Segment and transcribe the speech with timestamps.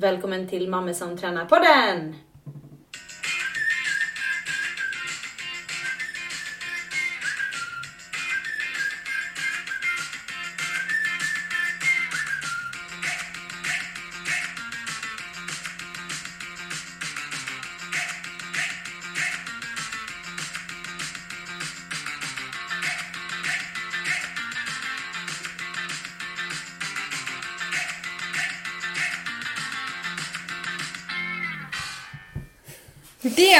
[0.00, 2.14] Välkommen till Mamma som tränar podden!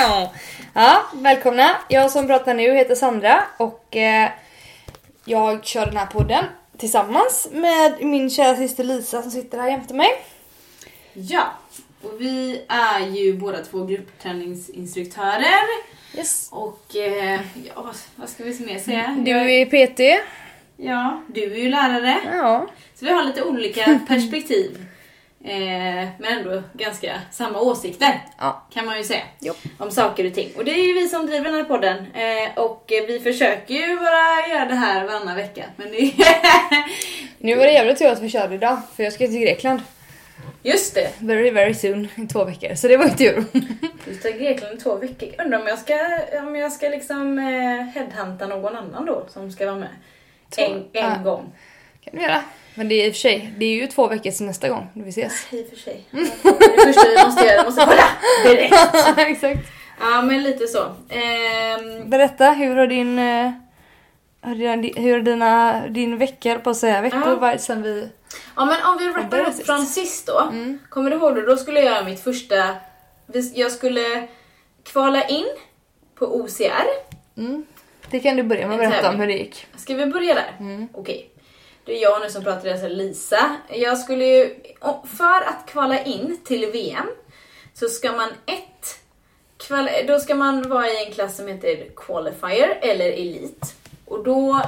[0.01, 0.33] Ja,
[1.13, 1.77] välkomna.
[1.89, 4.31] Jag som pratar nu heter Sandra och eh,
[5.25, 6.45] jag kör den här podden
[6.79, 10.09] tillsammans med min kära syster Lisa som sitter här jämte mig.
[11.13, 11.47] Ja,
[12.03, 15.65] och vi är ju båda två gruppträningsinstruktörer.
[16.17, 16.49] Yes.
[16.53, 17.41] Och eh,
[17.75, 19.17] ja, vad, ska vi mer säga?
[19.25, 20.01] Du är PT.
[20.77, 22.17] Ja, du är ju lärare.
[22.33, 22.67] Ja.
[22.95, 24.87] Så vi har lite olika perspektiv.
[25.45, 28.21] Eh, men ändå ganska samma åsikter.
[28.39, 28.67] Ja.
[28.73, 29.23] Kan man ju säga.
[29.39, 29.55] Jo.
[29.79, 30.49] Om saker och ting.
[30.57, 31.97] Och det är ju vi som driver den här podden.
[32.15, 35.65] Eh, och vi försöker ju bara göra det här varannan vecka.
[35.77, 36.13] Men det
[37.39, 39.81] Nu var det jävligt tur att vi körde idag för jag ska till Grekland
[40.63, 41.11] Just det!
[41.19, 43.45] very very soon i två veckor så det var ju tur.
[44.21, 45.29] Ska till Grekland i två veckor.
[45.45, 45.95] Undrar om jag ska,
[46.43, 47.45] om jag ska liksom eh,
[47.95, 49.89] headhunta någon annan då som ska vara med.
[50.51, 51.17] Två- En, en ja.
[51.25, 51.53] gång.
[52.05, 52.43] kan du göra.
[52.75, 54.91] Men det är i och för sig, det är ju två veckor till nästa gång
[54.95, 55.47] vi ses.
[55.53, 56.05] I och för sig.
[56.11, 58.05] Det första vi måste göra, vi måste kolla
[58.55, 58.75] direkt.
[59.19, 59.61] Exakt.
[60.01, 60.83] Ja men lite så.
[61.09, 63.19] Ehm, Berätta, hur har din...
[63.19, 63.51] eh,
[64.43, 67.37] Hur har dina, din vecka, på att säga, veckor Ja.
[67.37, 68.09] varit sen vi...
[68.57, 70.41] Ja men om vi rappar upp från sist då.
[70.41, 70.79] Mm.
[70.89, 71.41] Kommer du ihåg då?
[71.41, 72.75] Då skulle jag göra mitt första...
[73.55, 74.29] Jag skulle
[74.85, 75.47] kvala in
[76.15, 76.87] på OCR.
[77.37, 77.67] Mm.
[78.11, 79.67] Det kan du börja med att berätta om hur det gick.
[79.77, 80.53] Ska vi börja där?
[80.61, 80.89] Mm.
[80.95, 81.31] Okej.
[81.91, 83.57] Det är jag nu som pratar, alltså Lisa.
[83.69, 84.55] Jag skulle ju...
[85.17, 87.07] För att kvala in till VM
[87.75, 89.01] så ska man ett...
[89.57, 93.75] Kval, då ska man vara i en klass som heter Qualifier eller Elit.
[94.05, 94.61] Och då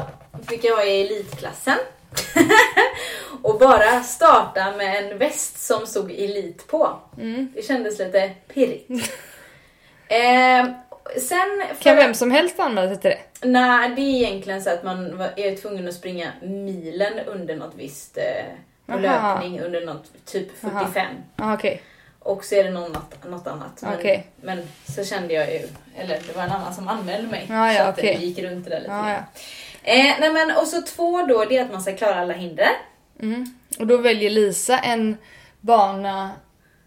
[0.49, 1.78] fick jag vara i elitklassen.
[3.43, 6.99] och bara starta med en väst som stod Elit på.
[7.19, 7.53] Mm.
[7.55, 8.91] Det kändes lite pirrigt.
[10.09, 10.66] eh,
[11.21, 11.63] sen...
[11.79, 13.49] Kan vem som helst anmäla sig till det?
[13.49, 18.19] Nej, det är egentligen så att man är tvungen att springa milen under något visst
[18.19, 18.25] eh,
[18.89, 18.99] Aha.
[19.01, 21.07] löpning under något typ 45.
[21.37, 21.83] Ja, okej.
[22.19, 23.83] Och så är det något, något annat.
[23.83, 24.27] Men, Okej.
[24.41, 27.47] men så kände jag ju, eller det var en annan som anmälde mig.
[27.49, 28.17] Ja, ja, så att okej.
[28.17, 29.09] det gick runt det där lite grann.
[29.09, 29.19] ja.
[29.83, 32.69] Eh, nej men och så två då, det är att man ska klara alla hinder.
[33.21, 33.55] Mm.
[33.79, 35.17] Och då väljer Lisa en
[35.61, 36.31] bana...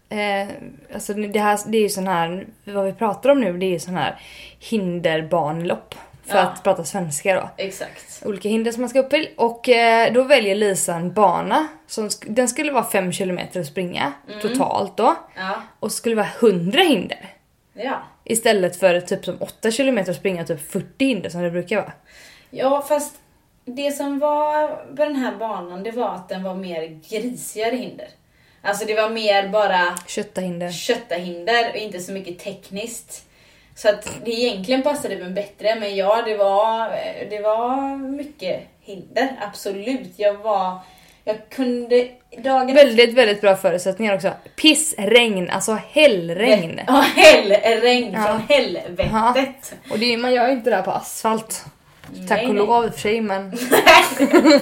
[0.08, 0.48] Eh,
[0.94, 3.70] alltså det, här, det är ju sån här, vad vi pratar om nu, det är
[3.70, 4.20] ju sån här
[4.60, 5.94] hinderbanlopp.
[6.26, 6.42] För Ja.
[6.42, 7.50] att prata svenska då.
[7.64, 8.22] Exakt.
[8.26, 9.34] Olika hinder som man ska upp i.
[9.36, 11.68] Och eh, då väljer Lisa en bana.
[11.86, 14.12] Som, den skulle vara 5 km att springa
[14.42, 15.14] totalt då.
[15.36, 15.62] Ja.
[15.80, 17.26] Och skulle vara 100 hinder.
[17.74, 18.02] Ja.
[18.24, 21.92] Istället för typ som 8 km att springa typ 40 hinder som det brukar vara.
[22.50, 23.14] Ja, fast
[23.64, 28.08] det som var på den här banan, det var att den var mer grisigare hinder.
[28.66, 30.70] Alltså det var mer bara Köttahinder.
[30.70, 33.22] köttahinder och inte så mycket tekniskt.
[33.74, 36.88] Så att det egentligen passade mig bättre, men ja, det var,
[37.30, 39.28] det var mycket hinder.
[39.40, 40.12] Absolut.
[40.16, 40.78] Jag var...
[41.24, 42.08] Jag kunde...
[42.38, 44.30] Dagen Väldigt, väldigt bra förutsättningar också.
[44.56, 46.80] Pissregn, alltså hällregn.
[46.86, 48.26] Ja, hällregn Ja.
[48.26, 49.74] från helvetet.
[49.90, 51.64] Och det, man gör ju inte det här på asfalt.
[52.28, 52.66] Tack Nej, och nej.
[52.66, 53.50] lov i och för sig men...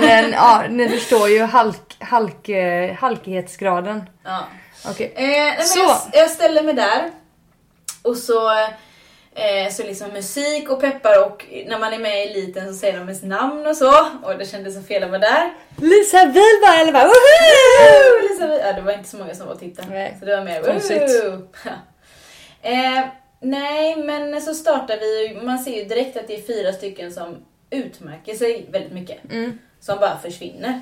[0.00, 4.10] men eh, ja, ni förstår ju halk, halk, eh, halkighetsgraden.
[4.24, 4.44] Ja.
[4.90, 5.12] Okej.
[5.16, 5.78] Eh, nej, Så.
[5.78, 7.10] Jag, jag ställer mig där.
[8.02, 8.50] Och så,
[9.34, 12.98] eh, så liksom musik och peppar och när man är med i eliten så säger
[12.98, 13.92] de ens namn och så.
[14.22, 15.54] Och det kändes så fel att vara där.
[15.76, 18.28] Lisa Wihlberg eller bara woho!
[18.28, 19.88] Lisa, ja, det var inte så många som var och tittade.
[19.88, 20.16] Nej.
[20.18, 20.62] Så det var mer!
[21.64, 21.72] Ja.
[22.70, 23.06] eh,
[23.44, 27.36] Nej, men så startar vi man ser ju direkt att det är fyra stycken som
[27.70, 29.32] utmärker sig väldigt mycket.
[29.32, 29.58] Mm.
[29.80, 30.80] Som bara försvinner.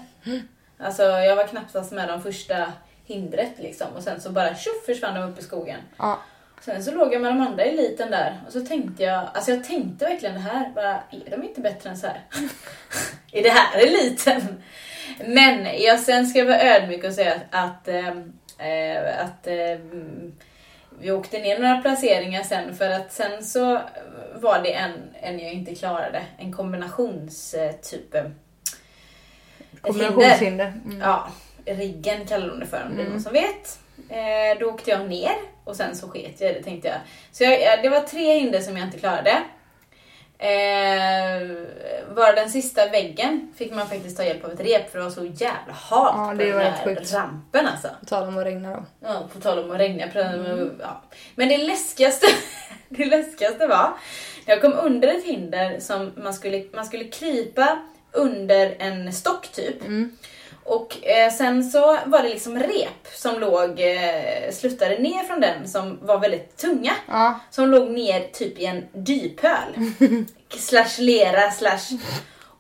[0.83, 2.73] Alltså jag var knappt med de första
[3.05, 5.81] hindret liksom och sen så bara tjoff försvann de upp i skogen.
[5.99, 6.19] Ja.
[6.61, 9.51] Sen så låg jag med de andra i eliten där och så tänkte jag, alltså
[9.51, 12.21] jag tänkte verkligen det här, bara, är de inte bättre än så här?
[13.33, 14.63] är det här eliten?
[15.27, 20.33] Men jag sen ska jag vara ödmjuk och säga att, att, eh, att ehm,
[21.01, 23.81] vi åkte ner några placeringar sen för att sen så
[24.35, 27.55] var det en, en jag inte klarade, en kombinations
[29.83, 30.73] Kombinationshinder.
[30.85, 31.01] Mm.
[31.01, 31.29] Ja,
[31.65, 33.79] riggen kallar de det för om det är någon som vet.
[34.09, 35.33] Eh, då åkte jag ner
[35.65, 36.99] och sen så sket jag det tänkte jag.
[37.33, 39.43] Så jag, det var tre hinder som jag inte klarade.
[40.39, 41.49] Eh,
[42.17, 45.11] bara den sista väggen fick man faktiskt ta hjälp av ett rep för det var
[45.11, 47.15] så jävla halt Ja, på det den var där helt sjukt.
[47.15, 47.89] rampen alltså.
[48.01, 48.85] På tal om att regna då.
[49.09, 50.05] Ja, på tal om att regna.
[50.81, 51.03] Ja.
[51.35, 52.27] Men det läskigaste,
[52.89, 53.91] det läskigaste var
[54.47, 57.79] när jag kom under ett hinder som man skulle, man skulle krypa
[58.13, 59.77] under en stock typ.
[60.65, 65.69] Och eh, sen så var det liksom rep som låg, eh, sluttade ner från den
[65.69, 66.93] som var väldigt tunga.
[67.09, 67.41] Ja.
[67.51, 69.75] Som låg ner typ i en dypöl.
[70.59, 71.97] slash lera slash...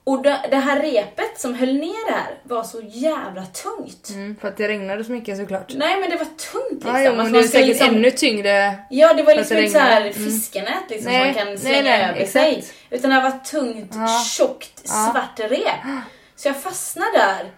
[0.05, 4.09] Och det, det här repet som höll ner det här var så jävla tungt.
[4.11, 5.73] Mm, för att det regnade så mycket såklart.
[5.75, 6.91] Nej men det var tungt liksom.
[6.95, 8.79] Ja, jo, Alltså, men man det är säkert liksom- ännu tyngre.
[8.91, 10.01] Ja det var liksom inte såhär.
[10.01, 10.13] Mm.
[10.13, 12.45] fiskenät liksom Nej, som man kan nej, slänga nej, över exakt.
[12.45, 12.65] sig.
[12.91, 14.25] Utan det var tungt, Ja.
[14.25, 15.11] tjockt, Ja.
[15.13, 16.03] svart rep.
[16.37, 17.51] Så jag fastnade där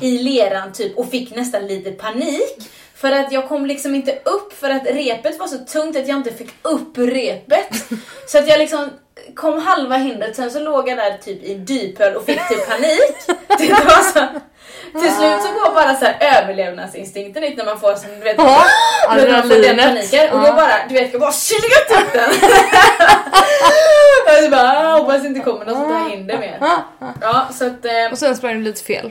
[0.00, 2.70] i leran typ och fick nästan lite panik.
[2.94, 6.16] För att jag kom liksom inte upp för att repet var så tungt att jag
[6.16, 7.84] inte fick upp repet.
[8.26, 8.90] Så att jag liksom
[9.34, 13.38] kom halva hindret, sen så låg jag där typ i dypöl och fick typ panik.
[13.58, 14.40] Det var så,
[14.92, 18.36] till slut så går bara så här överlevnadsinstinkten ut när man får som du vet,
[18.38, 18.64] Ja,
[19.16, 20.30] när man får den paniken.
[20.32, 22.30] Och då bara, du vet, jag bara slingat upp den.
[24.42, 26.58] jag bara, "Ah, hoppas det inte kommer någon som tar hinder mer.
[27.20, 27.48] Ja.
[27.52, 29.10] Så att eh, Och sen sprang du lite fel.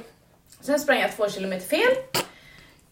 [0.62, 1.96] sen sprang jag två kilometer fel.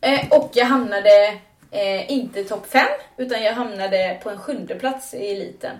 [0.01, 1.27] Eh, och jag hamnade
[1.71, 2.87] eh, inte topp fem,
[3.17, 5.75] utan jag hamnade på en sjunde plats i eliten.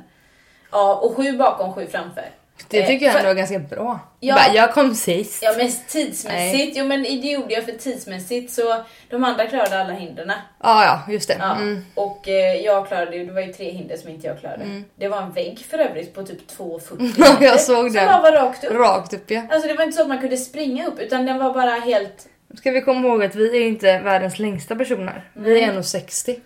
[0.72, 2.30] Ja, och sju bakom, sju framför.
[2.68, 4.00] Det Eh, tycker jag för- ändå var ganska bra.
[4.20, 4.36] Ja.
[4.36, 5.44] Bara, jag kom sist.
[5.44, 9.94] Ja men tidsmässigt, jo men det gjorde jag för tidsmässigt så de andra klarade alla
[9.94, 10.32] hindren.
[10.64, 11.36] Ja, ja, just det.
[11.40, 11.56] Ja.
[11.56, 11.86] Mm.
[11.96, 14.84] Och eh, jag klarade ju, det var ju tre hinder som inte jag klarade.
[14.96, 18.06] Det var en vägg för övrigt på typ 2,40 Ja, jag såg Som den.
[18.08, 18.72] bara var rakt upp.
[18.74, 19.42] Rakt upp ja.
[19.52, 22.28] Alltså det var inte så att man kunde springa upp utan den var bara helt...
[22.58, 25.30] Ska vi komma ihåg att vi är inte världens längsta personer.
[25.34, 26.40] Vi är 1,60.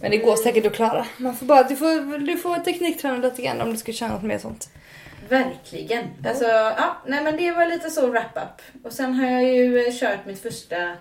[0.00, 1.06] Men det går säkert att klara.
[1.16, 4.22] Man får bara, du får, du får teknikträna lite grann om du ska köra något
[4.22, 4.68] mer sånt.
[5.30, 6.04] Verkligen.
[6.26, 8.84] Alltså, ja, nej men det var lite så wrap-up.
[8.84, 10.96] Och sen har jag ju eh, kört mitt första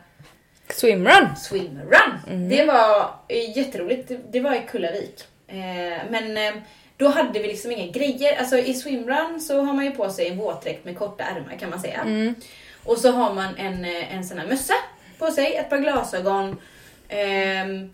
[0.69, 1.35] Swimrun!
[1.37, 2.19] swimrun.
[2.27, 2.49] Mm.
[2.49, 4.11] Det var eh, jätteroligt.
[4.31, 5.23] Det, var i Kullavik.
[5.47, 5.57] Eh,
[6.09, 6.53] men
[6.97, 8.39] då hade vi liksom inga grejer.
[8.39, 11.69] Alltså i swimrun så har man ju på sig en våtdräkt med korta ärmar kan
[11.69, 12.01] man säga.
[12.01, 12.35] Mm.
[12.83, 14.73] Och så har man en, en sån här mössa
[15.19, 16.57] på sig, ett par glasögon.
[17.09, 17.89] Ehm,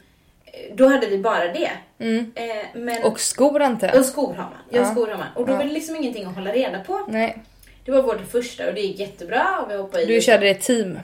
[0.74, 1.72] då hade vi bara det.
[2.00, 2.32] Mm.
[2.36, 3.98] Eh, men, Och skor antar jag.
[3.98, 4.54] och skor har man.
[4.70, 4.86] Ja, Ja.
[4.92, 5.28] skor har man.
[5.36, 5.58] Och då Ja.
[5.58, 7.06] var det liksom ingenting att hålla reda på.
[7.08, 7.38] Nej,
[7.86, 10.06] Det var vårt första och det gick jättebra och vi hoppade i.
[10.06, 11.00] du körde ett team.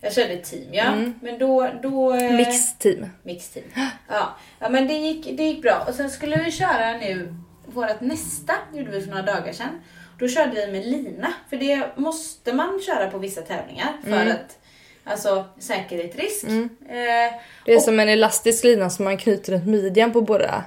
[0.00, 0.84] Jag körde ett team ja.
[0.84, 1.14] Mm.
[1.22, 1.70] Men då...
[1.82, 3.06] då eh, Mixteam.
[3.22, 3.66] Mixteam.
[4.08, 4.36] Ja.
[4.58, 5.84] ja men det gick, det gick bra.
[5.88, 7.34] Och sen skulle vi köra nu,
[7.66, 9.80] vårt nästa gjorde vi för några dagar sedan.
[10.18, 11.32] Då körde vi med lina.
[11.50, 14.30] För det måste man köra på vissa tävlingar för Mm.
[14.30, 14.58] att
[15.04, 16.44] Alltså säkerhetsrisk.
[16.44, 16.68] Mm.
[16.88, 16.94] Eh,
[17.64, 20.64] Det är och- som en elastisk lina som man knyter runt midjan på båda.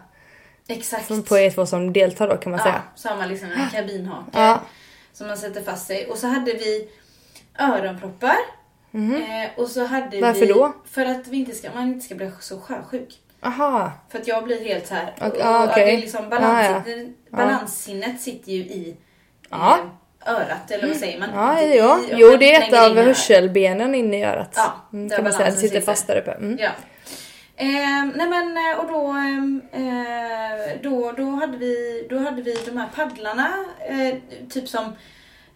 [0.67, 1.07] Exakt.
[1.07, 3.15] Som på er två som deltar då kan man ja, säga.
[3.15, 4.61] man liksom en kabinhake Ja.
[5.13, 6.05] som man sätter fast sig.
[6.07, 6.89] Och så hade vi
[7.59, 8.35] öronproppar.
[8.93, 10.21] Eh, och så hade.
[10.21, 10.73] Varför vi, då?
[10.91, 13.19] För att vi inte ska, man inte ska bli så sjösjuk.
[13.41, 13.91] Aha.
[14.09, 15.13] För att jag blir helt så här.
[15.21, 15.85] Ok- och- ah, och okej.
[15.85, 17.05] det är liksom balans, Ah, ja.
[17.37, 18.97] Balanssinnet sitter ju i
[19.49, 19.77] Ja.
[19.79, 19.85] eh,
[20.25, 21.29] örat, eller vad säger man?
[21.33, 21.99] Ja, Inte ja.
[21.99, 24.53] i, Jo, det är ett av hörselbenen inne i örat.
[24.55, 25.45] Ja, mm, kan man säga.
[25.45, 25.81] Det sitter sitter.
[25.81, 26.31] fast där uppe.
[26.31, 26.57] Mm.
[26.59, 26.69] Ja.
[27.55, 29.15] Eh, nej men och då,
[29.79, 33.49] eh, då, då, hade vi, då hade vi de här paddlarna,
[33.89, 34.15] eh,
[34.49, 34.83] typ som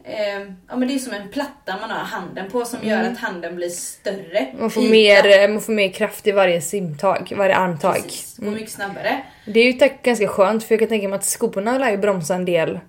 [0.03, 0.39] eh,
[0.69, 3.55] Ja men det är som en platta man har handen på som gör att handen
[3.55, 4.37] blir större.
[4.37, 4.59] Mm.
[4.59, 7.93] Man, får mer, man får mer kraft i varje simtag, varje armtag.
[8.03, 9.21] Precis, går mycket snabbare.
[9.45, 12.35] Det är ju ganska skönt för jag kan tänka mig att skorna lär ju bromsa
[12.35, 12.79] en del.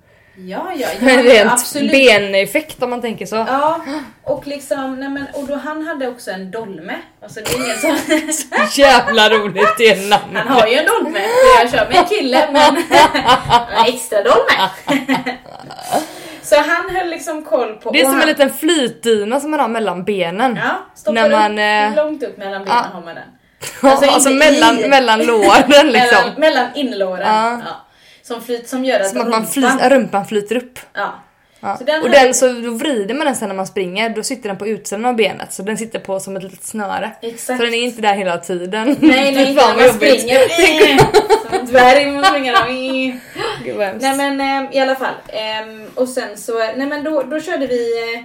[0.47, 1.93] Ja, ja, ja, Rent absolut.
[1.93, 3.37] beneffekt om man tänker så.
[3.37, 3.81] Ja,
[4.23, 6.95] och liksom, nej men, och då han hade också en dolme.
[7.23, 7.79] Alltså det är ingen
[8.33, 10.45] som, Jävla roligt det namnet.
[10.47, 11.21] han har ju en dolme,
[11.61, 12.77] jag kör med en kille men
[13.87, 14.69] extra dolme.
[16.43, 17.91] Så han höll liksom koll på...
[17.91, 20.57] Det är som han, en liten flytdyna som man har mellan benen.
[20.63, 22.91] Ja, stoppar när man, eh, långt upp mellan benen ja.
[22.93, 23.25] har man den.
[23.93, 25.93] Alltså, Alltså mellan, i- mellan låren liksom.
[25.93, 27.21] Mellan, mellan inlåren.
[27.35, 27.61] Ja.
[27.65, 27.85] Ja.
[28.29, 30.79] Som, flyt, som gör att, Som att man fly, rumpan- rumpan flyter upp.
[30.93, 31.15] Ja.
[31.61, 31.77] Ja.
[31.77, 34.23] Så den och här- den så då vrider man den sen när man springer, då
[34.23, 37.11] sitter den på utsidan av benet så den sitter på som ett litet snöre.
[37.23, 37.59] Exakt.
[37.59, 38.97] Så den är inte där hela tiden.
[39.01, 40.21] Nej, nej, inte när man jobbigt.
[40.21, 40.99] springer.
[41.51, 42.55] Som en dvärg man springer.
[43.65, 43.77] Gud.
[44.01, 45.15] Nej men eh, i alla fall.
[45.29, 48.25] Ehm, och sen så, nej men då, då körde vi eh,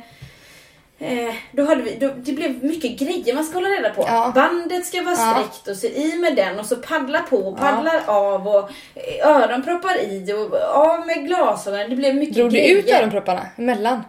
[1.00, 4.04] eh, då hade vi, då, det blev mycket grejer man ska hålla reda på.
[4.08, 4.32] Ja.
[4.36, 5.34] Bandet ska vara Ja.
[5.34, 9.28] sträckt och så i med den och så paddla på och paddlar av och eh,
[9.30, 11.90] öronproppar i och av med glasögonen.
[11.90, 12.78] Det blev mycket Drog du grejer.
[12.78, 14.04] ut öronpropparna emellan?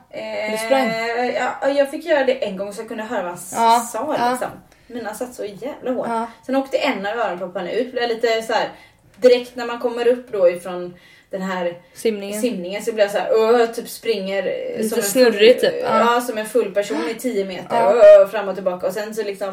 [0.50, 0.86] Du sprang?
[0.86, 3.80] Eh, ja, jag fick göra det en gång så jag kunde höra vad han Ja,
[3.92, 4.30] sa ja.
[4.30, 4.48] liksom.
[4.86, 6.06] Mina satt så jävla hårt.
[6.08, 6.26] Ja.
[6.46, 7.92] Sen åkte en av öronpropparna ut.
[7.92, 8.68] Blev lite så här
[9.16, 10.94] direkt när man kommer upp då ifrån
[11.38, 12.40] den här Simningen.
[12.40, 15.74] simningen så blir jag så här, "Åh", typ springer eh, Lite som en snurrig, typ.
[15.82, 16.14] Ja.
[16.14, 16.20] Ja.
[16.20, 17.76] som en full person i 10 meter.
[17.76, 17.94] Ja.
[18.22, 19.48] Åh, fram och tillbaka och sen så liksom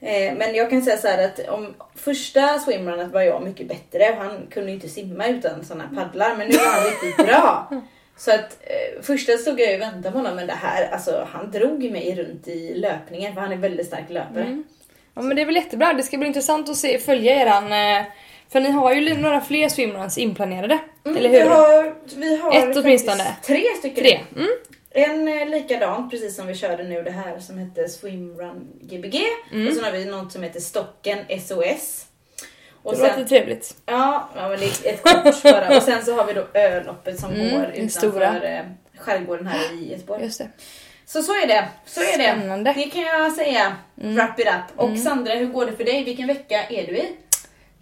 [0.00, 4.14] eh, men jag kan säga så här att om första swimrunet var jag mycket bättre.
[4.18, 7.70] Han kunde ju inte simma utan såna paddlar men nu var han riktigt bra.
[8.16, 11.28] Så att eh, första stod jag ju och väntade på honom men det här, alltså
[11.32, 14.42] han drog mig runt i löpningen för han är väldigt stark löpare.
[14.42, 14.64] Mm.
[15.14, 15.92] Ja men det är väl jättebra.
[15.92, 17.72] Det ska bli intressant att se, följa eran...
[17.72, 18.04] eh,
[18.52, 20.78] För ni har ju några fler swimruns inplanerade.
[21.04, 21.38] Mm, eller hur?
[21.38, 23.36] Vi har, vi har Ett åtminstone.
[23.42, 24.04] Tre stycken.
[24.04, 24.20] Tre.
[24.36, 24.48] Mm.
[24.90, 29.22] En eh, likadan, precis som vi körde nu det här som hette Swimrun Gbg.
[29.52, 29.68] Mm.
[29.68, 32.06] Och sen har vi något som heter Stocken SOS.
[32.82, 33.74] Och Det låter trevligt.
[33.86, 35.76] ja, ja, men det är ett kort bara.
[35.76, 38.42] Och sen så har vi då öloppet som Mm, går utanför stora.
[38.42, 38.64] eh,
[38.98, 40.22] skärgården här i Göteborg.
[40.24, 40.48] Just det.
[41.06, 41.68] Så så är det.
[41.86, 42.24] Så är det.
[42.24, 42.72] Spännande.
[42.76, 43.76] Det kan jag säga.
[44.02, 44.14] Mm.
[44.14, 44.78] Wrap it up.
[44.80, 46.04] Och Sandra, hur går det för dig?
[46.04, 47.16] Vilken vecka är du i?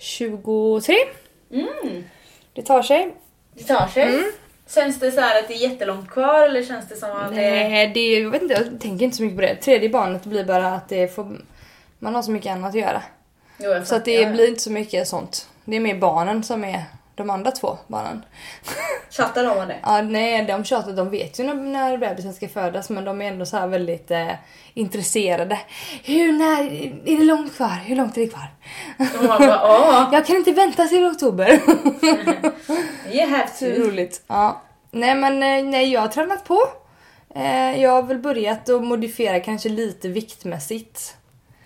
[0.02, 0.96] 23.
[1.50, 2.04] Mm.
[2.52, 3.14] Det tar sig.
[3.54, 4.02] Det tar sig.
[4.02, 4.32] Mm.
[4.68, 7.36] Känns det så här att det är jättelångt kvar eller känns det som att det...
[7.36, 9.54] Nej, det är, jag vet inte, jag tänker inte så mycket på det.
[9.56, 11.40] Tredje barnet blir bara att det får,
[11.98, 13.02] man har så mycket annat att göra.
[13.58, 15.48] Jo, Så att det blir inte så mycket sånt.
[15.64, 18.24] Det är mer barnen som är de andra två barnen.
[19.12, 19.76] Tjatar de om det?
[19.82, 23.28] Ja, nej, de tjatar, de vet ju när, när bebisen ska födas men de är
[23.28, 24.30] ändå så här väldigt eh,
[24.74, 25.58] intresserade.
[26.04, 26.62] Hur, när,
[27.08, 27.82] är det långt kvar?
[27.84, 28.48] Hur långt är det kvar?
[29.18, 31.48] Och man bara, åh, Jag kan inte vänta till oktober.
[33.12, 33.70] you have Så to.
[33.72, 34.22] roligt.
[34.26, 34.62] Ja.
[34.90, 36.58] Nej men eh, nej, jag har tränat på.
[37.34, 41.16] Eh, jag har väl börjat att modifiera kanske lite viktmässigt.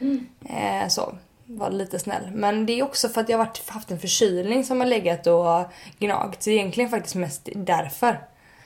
[0.01, 0.27] Mm.
[0.49, 1.15] Eh, så,
[1.47, 2.23] var lite snäll.
[2.35, 5.73] Men det är också för att jag har haft en förkylning som har legat och
[5.99, 6.43] gnagt.
[6.43, 8.21] Så egentligen faktiskt mest därför.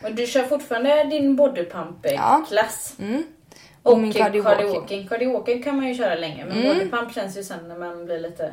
[0.05, 2.95] Och du kör fortfarande din bodypump-klass?
[2.99, 3.23] Mm.
[3.83, 5.09] Och, Och min cardio cardio walking.
[5.09, 6.69] Cardio walking kan man ju köra länge, men Mm.
[6.79, 8.53] bodypump känns ju sen när man blir lite...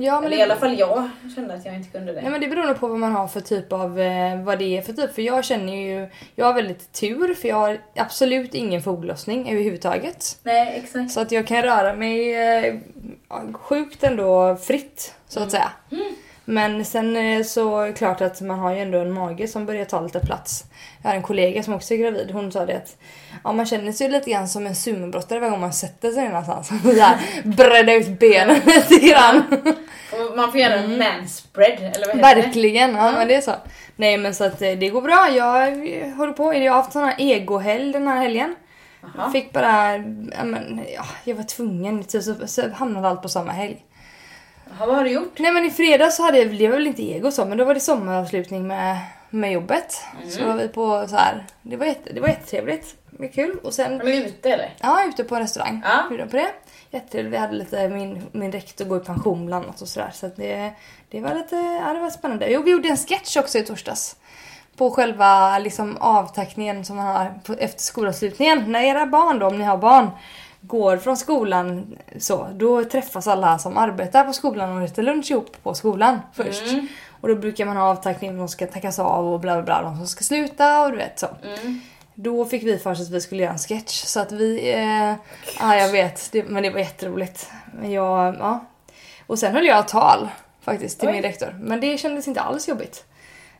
[0.00, 2.20] Ja, men eller det, i alla fall jag kände att jag inte kunde det.
[2.22, 4.78] Nej men det beror nog på vad man har för typ av, eh, vad det
[4.78, 5.14] är för typ.
[5.14, 10.38] För jag känner ju, jag har väldigt tur för jag har absolut ingen foglossning överhuvudtaget.
[10.42, 11.10] Nej, exakt.
[11.10, 12.74] Så att jag kan röra mig eh,
[13.52, 15.70] sjukt ändå fritt så att säga.
[16.44, 19.66] Men sen eh, så är det klart att man har ju ändå en mage som
[19.66, 20.64] börjar ta lite plats.
[21.02, 22.30] Jag har en kollega som också är gravid.
[22.30, 22.96] Hon sa det att
[23.44, 26.68] ja, man känner sig lite grann som en sumobrottare varje gång man sätter sig någonstans.
[26.82, 29.42] Så här, bredda ut benen lite grann.
[30.36, 32.42] Man får göra en manspread, eller vad heter det?
[32.42, 33.54] Verkligen, ja, men det är så.
[33.96, 35.28] Nej men så att eh, det går bra.
[35.36, 35.70] Jag
[36.16, 36.54] håller på.
[36.54, 38.54] Jag har haft sån här egohelg den här helgen.
[39.16, 39.30] Jaha.
[39.30, 39.96] Fick bara,
[40.36, 42.04] ja, men, ja, jag var tvungen.
[42.08, 43.84] Så, så hamnade allt på samma helg.
[44.70, 45.38] Jaha, vad har du gjort?
[45.38, 47.64] Nej men i fredags så hade jag, det var väl inte ego så, men då
[47.64, 48.98] var det sommaravslutning med,
[49.30, 50.02] med jobbet.
[50.28, 51.46] Så var vi på så här.
[51.62, 52.96] det var, jätte, det var jättetrevligt.
[53.18, 53.58] Var kul.
[53.62, 54.74] Och sen, du ute eller?
[54.80, 55.82] ja ute på en restaurang.
[55.84, 56.04] Ja.
[56.08, 56.50] På det.
[56.90, 57.34] Jättetrevligt.
[57.34, 60.10] Vi hade lite, min, min rektor går i pension bland annat och sådär.
[60.14, 60.72] Så att det,
[61.10, 62.50] det var lite, ja det var spännande.
[62.50, 64.16] Jo vi gjorde en sketch också i torsdags.
[64.76, 68.72] På själva liksom avtackningen som man har på, efter skolavslutningen.
[68.72, 70.10] När era barn då, om ni har barn,
[70.66, 75.62] går från skolan så, då träffas alla som arbetar på skolan och äter lunch ihop
[75.62, 76.66] på skolan först.
[76.72, 76.86] Mm.
[77.20, 79.96] Och då brukar man ha avtackning, de ska tackas av och bla bla bla, de
[79.96, 81.26] som ska sluta och du vet så.
[81.44, 81.80] Mm.
[82.14, 85.14] Då fick vi för oss att vi skulle göra en sketch så att vi, eh,
[85.60, 87.50] ja jag vet, det, men det var jätteroligt.
[87.80, 88.64] Men jag, ja.
[89.26, 90.28] Och sen höll jag tal
[90.60, 91.14] faktiskt till Oj.
[91.14, 93.04] min rektor, men det kändes inte alls jobbigt.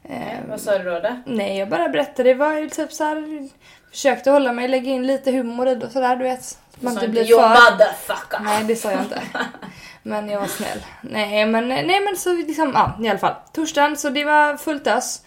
[0.05, 1.01] Eh, Vad sa du då?
[1.01, 1.17] då?
[1.27, 2.29] Nej, jag bara berättade.
[2.29, 3.49] Det var ju typ så här.
[3.91, 6.59] Försökte hålla mig, lägga in lite humor i det och sådär, du vet.
[6.81, 7.49] Man inte blir "You för...
[7.49, 8.41] motherfucker.
[8.41, 9.23] Nej, det sa jag inte.
[10.03, 10.85] Men jag var snäll.
[11.01, 13.35] Nej, men, nej, men så liksom, ja, i alla fall.
[13.53, 15.23] Torsdagen, så det var fullt ös.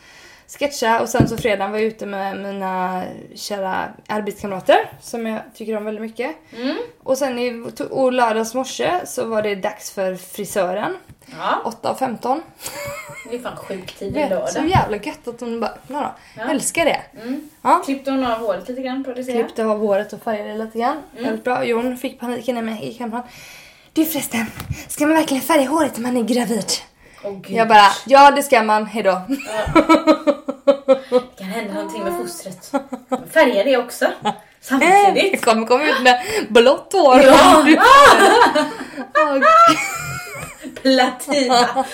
[0.47, 3.03] Sketcha och sen så fredagen var jag ute med mina
[3.35, 6.35] kära arbetskamrater som jag tycker om väldigt mycket.
[6.55, 6.77] Mm.
[7.03, 10.97] Och sen i och lördags morse så var det dags för frisören.
[11.39, 12.41] Ja, 8 och 15.
[13.29, 14.69] det är fan sjuk tid i Vet, så lördag.
[14.69, 16.09] jävla gött att hon bara öppnar då.
[16.37, 16.49] Ja.
[16.49, 17.01] Älskar det.
[17.21, 17.49] Mm.
[17.61, 17.81] Ja.
[17.85, 19.25] Klippte hon av håret lite grann jag.
[19.25, 20.97] Klippte av håret och färgade lite grann.
[21.19, 21.65] Väldigt bra.
[21.65, 23.23] Jon fick paniken i mig i kameran.
[23.93, 24.45] Du förresten,
[24.87, 26.65] ska man verkligen färga håret när man är gravid?
[27.23, 27.45] Gud.
[27.49, 29.21] Jag bara, ja det ska man, hejdå.
[29.27, 29.37] Det
[31.37, 32.71] kan hända någonting med fostret.
[33.33, 34.05] Färga det också.
[34.21, 35.45] Det Samtidigt.
[35.45, 37.21] kommer komma ut med blått hår.
[37.21, 37.65] Ja!
[39.33, 39.43] Gud.
[40.81, 41.85] Platina,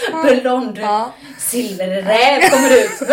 [0.41, 1.11] blond, Ja.
[1.39, 3.01] silverräv kommer ut.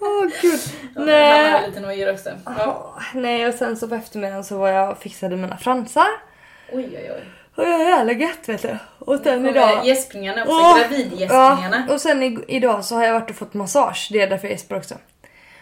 [0.00, 0.60] Åh gud.
[0.94, 1.50] Han Nej.
[1.50, 2.30] har lite nojor också.
[2.44, 2.92] Ja.
[2.96, 6.06] Åh, Nej och sen så på eftermiddagen så var jag och fixade mina fransar.
[6.72, 7.24] Oj oj oj.
[7.54, 8.78] Och det är jävla gött vet du.
[8.98, 9.86] Och sen idag...
[9.86, 11.84] gäspningarna också, Åh, gravidgäspningarna.
[11.88, 14.08] Ja, och sen i, idag så har jag varit och fått massage.
[14.12, 14.94] Det är därför jag gäspar också.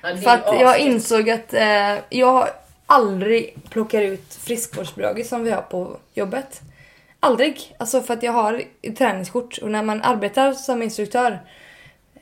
[0.03, 2.49] Ja, För att jag insåg att eh, jag
[2.87, 6.61] aldrig plockar ut friskvårdsbidraget som vi har på jobbet.
[7.21, 7.75] Aldrig.
[7.79, 8.63] Alltså för att jag har
[8.99, 11.41] träningskort och när man arbetar som instruktör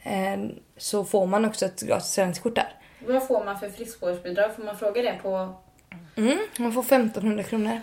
[0.02, 0.38] eh,
[0.76, 2.68] så får man också ett gratis träningskort där.
[3.06, 4.56] Vad får man för friskvårdsbidrag?
[4.56, 5.54] Får man fråga det på...
[6.16, 7.80] Mm, man får 1500 kronor.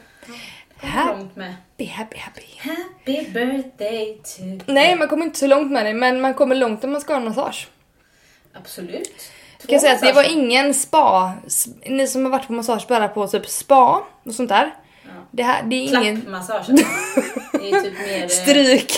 [0.82, 1.55] Långt med?
[1.72, 2.41] Happy, happy, happy.
[2.58, 4.72] Happy birthday to...
[4.74, 7.13] Nej, man kommer inte så långt med det, men man kommer långt om man ska
[7.13, 7.67] ha en massage.
[8.53, 9.32] Absolut.
[9.62, 11.34] Jag kan säga att det var ingen spa.
[11.86, 14.75] Ni som har varit på massage bara på typ spa och sånt där.
[15.36, 16.65] Det här, det är ingen Klappmassage.
[17.51, 18.24] det är typ mer...
[18.24, 18.92] eh, stryk.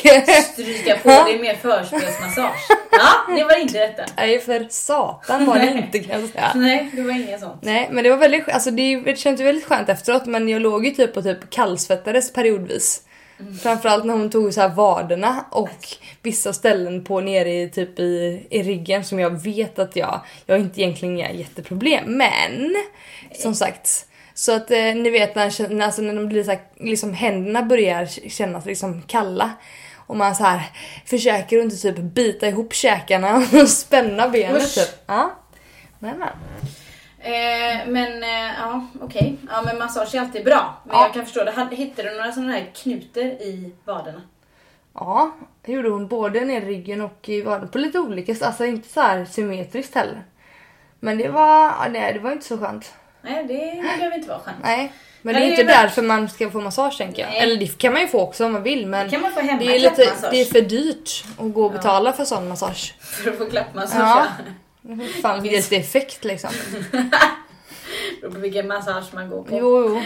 [0.53, 2.67] Stryka på, det är mer förspelsmassage.
[2.91, 4.03] Ja, det var inte detta.
[4.17, 6.51] Nej, för satan var det inte kan jag säga.
[6.55, 7.57] Nej, det var inget sånt.
[7.61, 10.85] Nej, men det var väldigt, alltså det, det kändes väldigt skönt efteråt men jag låg
[10.85, 13.01] ju typ och typ kallsvettades periodvis.
[13.61, 15.87] Framförallt när hon tog så här vaderna och
[16.21, 20.55] vissa ställen på nere i typ i, i ryggen som jag vet att jag, jag
[20.55, 22.75] har inte egentligen inga jätteproblem men
[23.39, 24.05] som sagt
[24.37, 25.45] så att eh, ni vet när,
[25.83, 29.51] alltså, när de blir så här, liksom händerna börjar kännas liksom kalla
[29.95, 30.61] och man så här
[31.05, 34.75] försöker inte typ bita ihop käkarna och spänna benen Usch.
[34.75, 35.03] typ.
[35.05, 35.31] Ja.
[35.99, 36.27] Men, men.
[37.19, 39.37] Eh, men eh, ja, okej.
[39.49, 40.73] Ja, men massage är alltid bra.
[40.83, 41.03] Men Ja.
[41.03, 41.75] jag kan förstå det.
[41.75, 44.21] Hittade du några sådana här knutor i vaderna?
[44.93, 45.31] Ja,
[45.65, 48.45] det gjorde hon både ner i ryggen och i vaden på lite olika.
[48.45, 50.23] Alltså inte så här symmetriskt heller.
[50.99, 52.93] Men det var, nej, det var inte så skönt.
[53.29, 54.57] Nej, det behöver inte vara skönt.
[54.63, 54.93] Nej.
[55.21, 57.29] Men Ja, det är inte därför man ska få massage tänker jag.
[57.31, 57.39] Nej.
[57.39, 59.39] Eller det kan man ju få också om man vill men Det kan man få
[59.39, 62.95] hemma det är, lite, det är för dyrt att gå och betala för sån massage.
[62.99, 63.99] För att få klappmassage.
[63.99, 64.27] Ja.
[64.81, 64.95] Ja.
[65.21, 66.49] Fan vilken effekt liksom.
[68.21, 69.57] Beror på vilken massage man går på.
[69.57, 70.01] Jo, jo.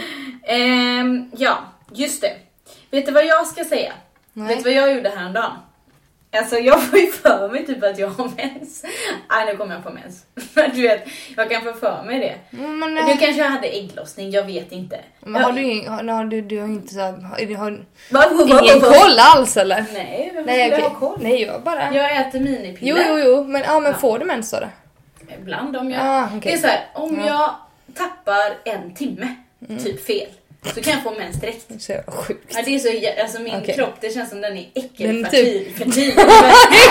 [0.54, 1.58] Ehm, ja,
[1.92, 2.32] just det.
[2.90, 3.92] Vet du vad jag ska säga?
[4.32, 4.48] Nej.
[4.48, 5.52] Vet du vad jag gjorde häromdagen?
[6.36, 8.84] Alltså jag får ju för mig typ att jag har mens.
[9.30, 10.24] Nej nu kommer jag på mens.
[10.54, 11.04] Men du vet,
[11.36, 12.56] jag kan få för mig det.
[12.58, 15.00] Mm, Men, Du eh, kanske hade ägglossning, jag vet inte.
[15.20, 17.40] men har du ingen, har, har du, du har inte så här, har,
[18.64, 19.84] ingen koll alls eller?
[19.94, 21.00] Nej, varför Nej skulle jag okej.
[21.00, 21.18] ha koll?
[21.22, 21.94] Nej jag bara.
[21.94, 23.06] Jag äter Jo minipiller.
[23.08, 23.98] jo jo men, ja, men Ja.
[23.98, 24.58] får du mens då?
[25.40, 26.00] Ibland om jag...
[26.04, 26.40] Ah, okej.
[26.42, 27.26] Det är så här, om Ja.
[27.26, 29.34] jag tappar en timme,
[29.68, 29.84] Mm.
[29.84, 30.28] typ fel,
[30.74, 31.82] så kan jag få mens direkt.
[31.82, 32.52] Så sjukt.
[32.54, 33.74] Ja, det är så, jä- alltså min Okej.
[33.74, 35.64] kropp, det känns som den är Den äckelfertil.
[35.64, 36.08] typ- Fertil.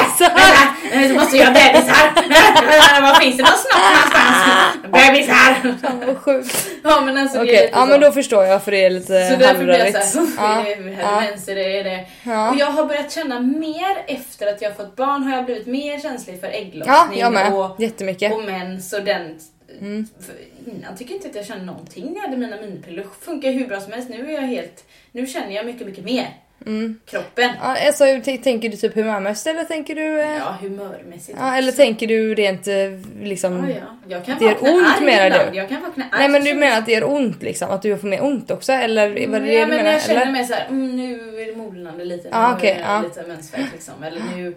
[0.01, 1.07] Exakt!
[1.07, 3.01] Så måste jag ha bebisar!
[3.01, 4.75] Var finns det någon snopp någonstans?
[4.83, 5.77] Bebisar!
[5.81, 6.67] Fan vad sjukt.
[6.83, 7.87] Ja men alltså det Okej, är lite ja så.
[7.87, 10.07] men då förstår jag för det är lite Så därför blir jag halvrörigt.
[10.11, 11.21] såhär, Ja, är det ja.
[11.21, 12.05] mens, är det, är det.
[12.23, 12.49] Ja.
[12.51, 15.99] Och jag har börjat känna mer efter att jag fått barn har jag blivit mer
[15.99, 17.53] känslig för ja, ägglossning jag med.
[17.53, 18.33] och, Jättemycket.
[18.33, 19.39] och mens och den
[19.79, 20.07] Mm.
[20.19, 20.35] för
[20.71, 23.03] innan tycker jag inte att jag kände någonting när jag hade mina minipiller.
[23.03, 24.09] Det funkar hur bra som helst.
[24.09, 24.83] Nu är jag helt...
[25.11, 26.27] Nu känner jag mycket, mycket mer.
[26.65, 26.99] Mm.
[27.05, 27.49] Kroppen.
[27.61, 28.03] Ja, alltså,
[28.43, 30.21] tänker du typ humörmässigt eller tänker du...
[30.21, 31.37] eh, Ja, humörmässigt.
[31.41, 32.75] Ja, eller tänker du rent eh,
[33.21, 33.69] liksom...
[33.69, 33.97] Ja, ja.
[34.07, 35.57] Jag kan Det gör ont menar du?
[35.57, 36.19] Jag kan vakna arg.
[36.19, 37.69] Nej men du menar att det gör ont liksom?
[37.71, 38.71] Att du får mer ont också?
[38.71, 39.91] Eller vad är det Mm, det ja, du men menar?
[39.91, 40.31] jag känner eller?
[40.31, 42.23] mig såhär, mm, nu är det molnande lite.
[42.23, 43.01] Nu Ja, har okej, jag ja.
[43.01, 44.03] lite mensvärk liksom.
[44.03, 44.55] Eller nu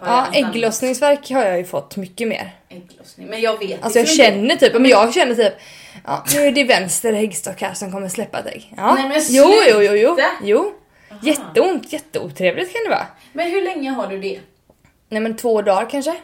[0.00, 2.50] Ja, ägglossningsverk har jag ju fått mycket mer.
[2.68, 3.26] Ägglossning.
[3.26, 4.38] Men jag vet Alltså jag liksom inte.
[4.38, 5.52] känner typ, men jag känner typ
[6.06, 8.72] Ja, nu är det vänster äggstock här som kommer släppa ett ägg.
[8.76, 8.94] Ja.
[8.94, 10.14] Nej, men jo, jo, jo, jo.
[10.14, 10.30] sluta.
[10.42, 10.72] jo.
[11.10, 11.20] Aha.
[11.22, 13.06] Jätteont, jätteotrevligt kan det vara.
[13.32, 14.40] Men hur länge har du det?
[15.08, 16.14] Nej men två dagar kanske?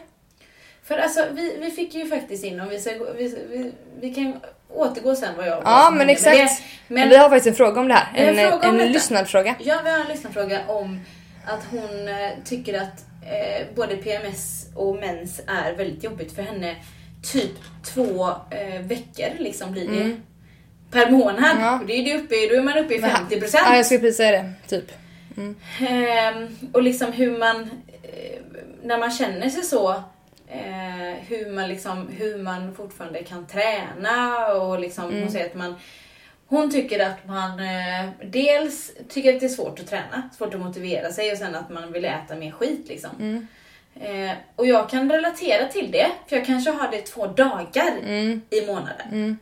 [0.83, 4.35] För alltså vi, vi fick ju faktiskt in, om vi, ska, vi, vi, vi kan
[4.69, 6.37] återgå sen vad jag vad Ja men exakt.
[6.37, 6.57] det-
[6.87, 8.07] men Vi har faktiskt en fråga om det här.
[8.15, 9.55] En En, en, lyssnarfråga.
[9.59, 10.99] Ja, vi har en lyssnarfråga om
[11.47, 16.75] att hon eh, tycker att eh, både PMS och mens är väldigt jobbigt för henne.
[17.33, 17.51] Typ
[17.83, 20.01] två eh, veckor liksom blir det.
[20.01, 20.21] Mm.
[20.91, 21.57] Per månad.
[21.59, 21.79] Ja.
[21.79, 23.63] Och det är det uppe, i- då är man uppe i Men- 50 procent.
[23.69, 24.53] Ja jag skulle precis säga det.
[24.67, 24.91] Typ.
[25.89, 27.61] Ehm, och liksom hur man,
[28.03, 28.39] eh,
[28.83, 29.89] när man känner sig så,
[30.47, 35.21] eh, hur, man liksom, hur man fortfarande kan träna och liksom, Mm.
[35.21, 35.75] hon säger att man
[36.51, 40.59] hon tycker att man eh, dels tycker att det är svårt att träna, svårt att
[40.61, 43.09] motivera sig och sen att man vill äta mer skit liksom.
[43.19, 43.47] Mm.
[44.29, 48.41] Eh, och jag kan relatera till det, för jag kanske har det två dagar Mm.
[48.49, 49.07] i månaden.
[49.11, 49.37] Mm.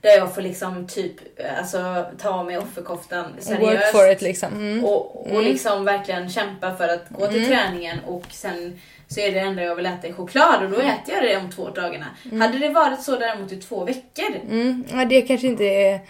[0.00, 1.12] Där jag får liksom typ
[1.58, 3.62] alltså, ta av mig offerkoftan seriöst.
[3.62, 4.52] work for it liksom.
[4.52, 4.84] Mm.
[4.84, 5.44] Och, och Mm.
[5.44, 7.48] liksom verkligen kämpa för att gå till Mm.
[7.50, 11.14] träningen och sen så är det enda jag vill äta är choklad och då äter
[11.14, 12.06] jag det om två dagarna.
[12.24, 12.40] Mm.
[12.40, 14.84] Hade det varit så däremot i två veckor, Mm.
[14.92, 16.00] Ja, det kanske inte är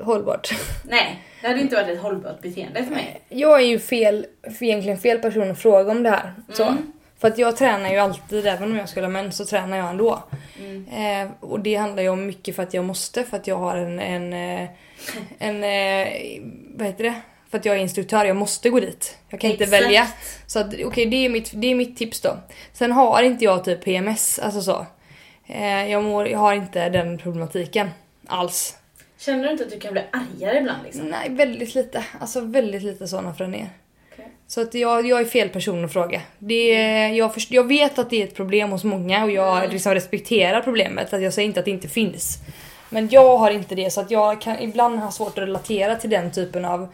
[0.00, 0.50] hållbart.
[0.82, 3.20] nej, det hade inte varit ett hållbart beteende för mig.
[3.28, 4.26] Jag är ju fel,
[4.60, 6.32] egentligen fel person att fråga om det här.
[6.52, 6.64] Så.
[6.64, 6.92] Mm.
[7.18, 9.90] För att jag tränar ju alltid, även om jag skulle ha mens så tränar jag
[9.90, 10.22] ändå.
[10.58, 10.86] Mm.
[10.88, 13.76] Eh, och det handlar ju om mycket för att jag måste, för att jag har
[13.76, 14.68] en, en, eh,
[15.38, 16.08] en eh,
[16.74, 17.20] vad heter det?
[17.50, 19.18] För att jag är instruktör, jag måste gå dit.
[19.28, 19.82] Jag kan inte Exakt.
[19.82, 20.08] välja.
[20.46, 22.36] Så att, okej, det, är mitt, det är mitt tips då.
[22.72, 24.86] Sen har inte jag typ PMS, alltså så.
[25.46, 27.90] Eh, jag, mår, jag har inte den problematiken
[28.26, 28.76] alls.
[29.18, 31.08] Känner du inte att du kan bli argare ibland liksom?
[31.08, 32.04] Nej, väldigt lite.
[32.20, 33.68] Alltså väldigt lite sådana förändringar.
[34.12, 34.28] Okej.
[34.46, 36.20] Så att jag, jag är fel person att fråga.
[36.38, 39.58] Det är, jag, först, jag vet att det är ett problem hos många och jag
[39.58, 39.70] Mm.
[39.70, 41.12] liksom respekterar problemet.
[41.12, 42.38] Att jag säger inte att det inte finns.
[42.90, 46.10] Men jag har inte det så att jag kan ibland ha svårt att relatera till
[46.10, 46.88] den typen av,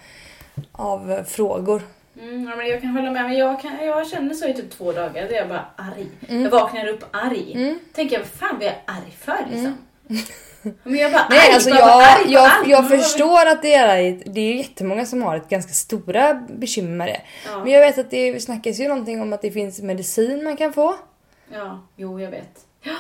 [0.73, 1.83] av frågor.
[2.21, 4.71] Mm, ja, men jag kan hålla med, men jag, kan, jag känner så i typ
[4.71, 6.07] två dagar där jag bara arg.
[6.29, 6.43] Mm.
[6.43, 7.77] Jag vaknar upp arg.
[7.95, 9.79] Tänker jag, vad fan vad jag är arg för liksom?
[10.83, 14.23] Men jag bara Nej arg, alltså jag, arg jag, jag vad- förstår att det är,
[14.27, 17.21] det är jättemånga som har ett ganska stora bekymmer med det.
[17.47, 17.65] Ja.
[17.65, 20.73] Men jag vet att det snackas ju någonting om att det finns medicin man kan
[20.73, 20.95] få.
[21.53, 22.67] Ja, jo jag vet.
[22.83, 22.93] Ja.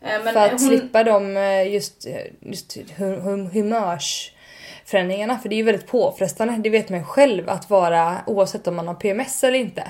[0.00, 2.06] Eh, Men för att hon, slippa de eh, just,
[2.40, 3.46] just hum, hum,
[4.92, 5.38] humörsförändringarna.
[5.38, 6.54] För det är ju väldigt påfrestande.
[6.58, 9.82] Det vet man ju själv att vara, oavsett om man har PMS eller inte.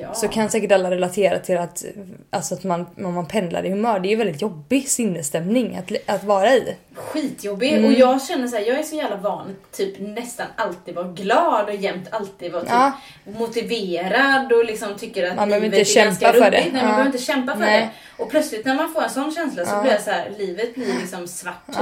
[0.00, 0.14] ja.
[0.14, 1.84] Så kan säkert alla relatera till att,
[2.30, 6.10] alltså att man, om man pendlar i humör, det är ju väldigt jobbig sinnesstämning att,
[6.14, 6.76] att vara i.
[6.94, 7.84] skitjobbig Mm.
[7.84, 11.64] och jag känner så här, jag är så jävla van typ nästan alltid vara glad
[11.68, 12.92] och jämt alltid vara typ Ja.
[13.38, 16.42] motiverad och liksom tycker att Man livet inte är ganska roligt.
[16.42, 16.50] det.
[16.50, 16.78] Nej, Ja.
[16.82, 17.80] man behöver inte kämpa för Nej.
[17.80, 18.22] det.
[18.22, 20.94] Och plötsligt när man får en sån känsla så blir jag så här, livet blir
[21.00, 21.76] liksom svart typ.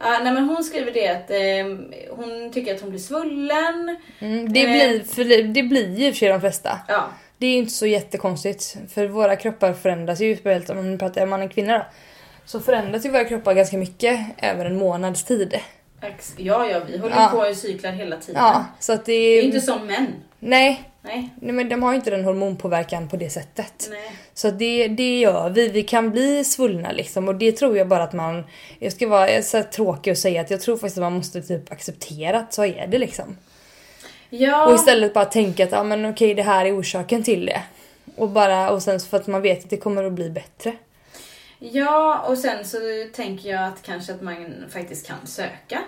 [0.00, 3.96] Ja, nej men hon skriver det att eh, hon tycker att hon blir svullen.
[4.18, 4.70] Mm, det, Eh.
[4.72, 6.78] blir, för det, det blir ju i och för sig de flesta.
[6.88, 7.08] Ja,
[7.38, 8.76] Det är ju inte så jättekonstigt.
[8.94, 11.84] För våra kroppar förändras ju, speciellt om man pratar om man är kvinna då.
[12.44, 15.60] Så förändras ju våra kroppar ganska mycket över en månads tid.
[16.36, 17.28] ja, ja vi håller Ja.
[17.34, 18.42] på i cyklar hela tiden.
[18.42, 19.42] Ja, så att det Det är är...
[19.42, 20.06] inte som män.
[20.38, 23.88] Nej, Nej, nej, men de har ju inte den hormonpåverkan på det sättet.
[23.90, 24.12] nej.
[24.34, 25.68] Så det, det gör vi.
[25.68, 28.44] Vi kan bli svullna liksom och det tror jag bara att man...
[28.78, 31.72] Jag ska vara så tråkig och säga att jag tror faktiskt att man måste typ
[31.72, 33.36] acceptera att så är det liksom.
[34.30, 34.66] Ja.
[34.66, 37.62] Och istället bara tänka att ja, men okej det här är orsaken till det.
[38.16, 40.76] Och bara och sen för att man vet att det kommer att bli bättre.
[41.58, 42.78] Ja, och sen så
[43.14, 45.80] tänker jag att kanske att man faktiskt kan söka.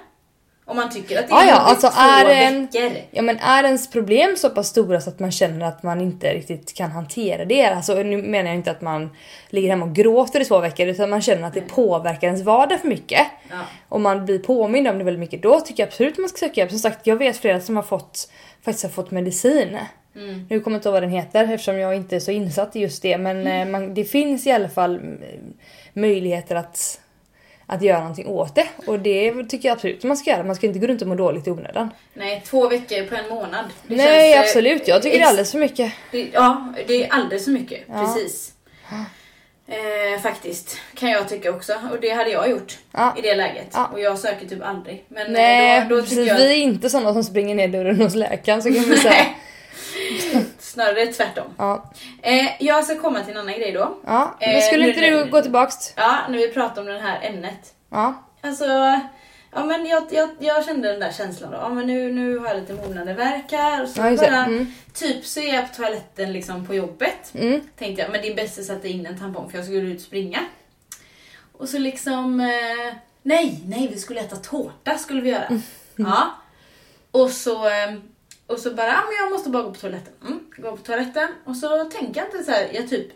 [0.65, 2.91] Om man tycker att det Ja, är ja, jobbigt alltså två är en- veckor.
[3.11, 6.35] Ja men är ens problem så pass stora så att man känner att man inte
[6.35, 7.65] riktigt kan hantera det.
[7.65, 9.11] Alltså nu menar jag inte att man
[9.49, 12.81] ligger hemma och gråter i två veckor utan man känner att det påverkar ens vardag
[12.81, 13.27] för mycket.
[13.51, 13.57] Ja.
[13.89, 15.43] Och man blir påmind om det väldigt mycket.
[15.43, 16.71] Då tycker jag absolut att man ska söka hjälp.
[16.71, 18.31] Som sagt jag vet flera som har fått
[18.65, 19.79] faktiskt har fått medicin.
[20.17, 20.47] Mm.
[20.51, 22.81] Nu kommer jag inte ihåg vad den heter eftersom jag inte är så insatt i
[22.81, 23.19] just det.
[23.19, 23.69] Men Mm.
[23.69, 25.19] eh, man, det finns i alla fall mm,
[25.93, 27.01] möjligheter att,
[27.67, 28.67] att göra någonting åt det.
[28.87, 30.43] Och det tycker jag absolut man ska göra.
[30.45, 31.91] Man ska inte gå runt och må dåligt i onödan.
[32.15, 33.65] Nej, två veckor på en månad.
[33.87, 35.93] Det Nej känns, eh, absolut, jag tycker det är alldeles för mycket.
[36.11, 37.81] det- Ja, det är alldeles för mycket.
[37.89, 37.99] Ja.
[38.15, 38.53] Precis.
[39.67, 41.73] Eh, faktiskt, kan jag tycka också.
[41.93, 43.15] Och det hade jag gjort Ja.
[43.19, 43.67] i det läget.
[43.73, 43.87] Ja.
[43.93, 45.05] Och jag söker typ aldrig.
[45.09, 48.01] Men eh, Nej då, då precis, jag vi är inte sådana som springer ner dörren
[48.03, 49.27] hos läkaren så kan vi säga.
[50.59, 51.45] snarare tvärtom.
[51.59, 53.99] Ja, Eh, jag ska komma till en annan grej då.
[54.07, 54.37] ja.
[54.41, 55.93] Eh, Men skulle nu- inte du gå tillbaks?
[55.97, 57.75] Ja, när vi pratar om det här ämnet.
[57.91, 58.15] Ja.
[58.41, 58.65] Alltså,
[59.55, 61.57] ja men jag, jag, jag kände den där känslan då.
[61.57, 64.75] Ja men nu, nu har jag lite mognande värk här och så Ja, bara, Mm.
[64.95, 67.33] typ så är jag på toaletten liksom på jobbet.
[67.35, 67.61] Mm.
[67.79, 69.97] Tänkte jag, men det är bäst att sätta in en tampong för jag skulle ut
[69.97, 70.41] och springa.
[71.53, 75.45] Och så liksom, eh, nej, nej vi skulle äta tårta skulle vi göra.
[75.47, 75.63] Mm.
[75.97, 76.31] Ja.
[77.11, 77.93] Och så, eh,
[78.53, 80.13] och så bara, ja men jag måste bara gå på toaletten.
[80.27, 83.13] Mm, gå på toaletten och så tänker jag inte så här, jag typ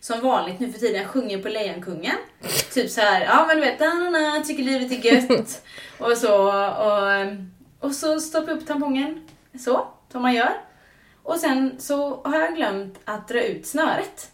[0.00, 2.16] som vanligt nu för tiden, jag sjunger på Lejonkungen.
[2.74, 5.62] Typ så här, ja men du vet, na, tycker livet är gött.
[5.98, 6.42] och så,
[6.84, 7.34] och, eh,
[7.80, 9.28] och så stoppar jag upp tampongen.
[9.58, 10.52] Så, som man gör.
[11.22, 14.30] Och sen så har jag glömt att dra ut snöret.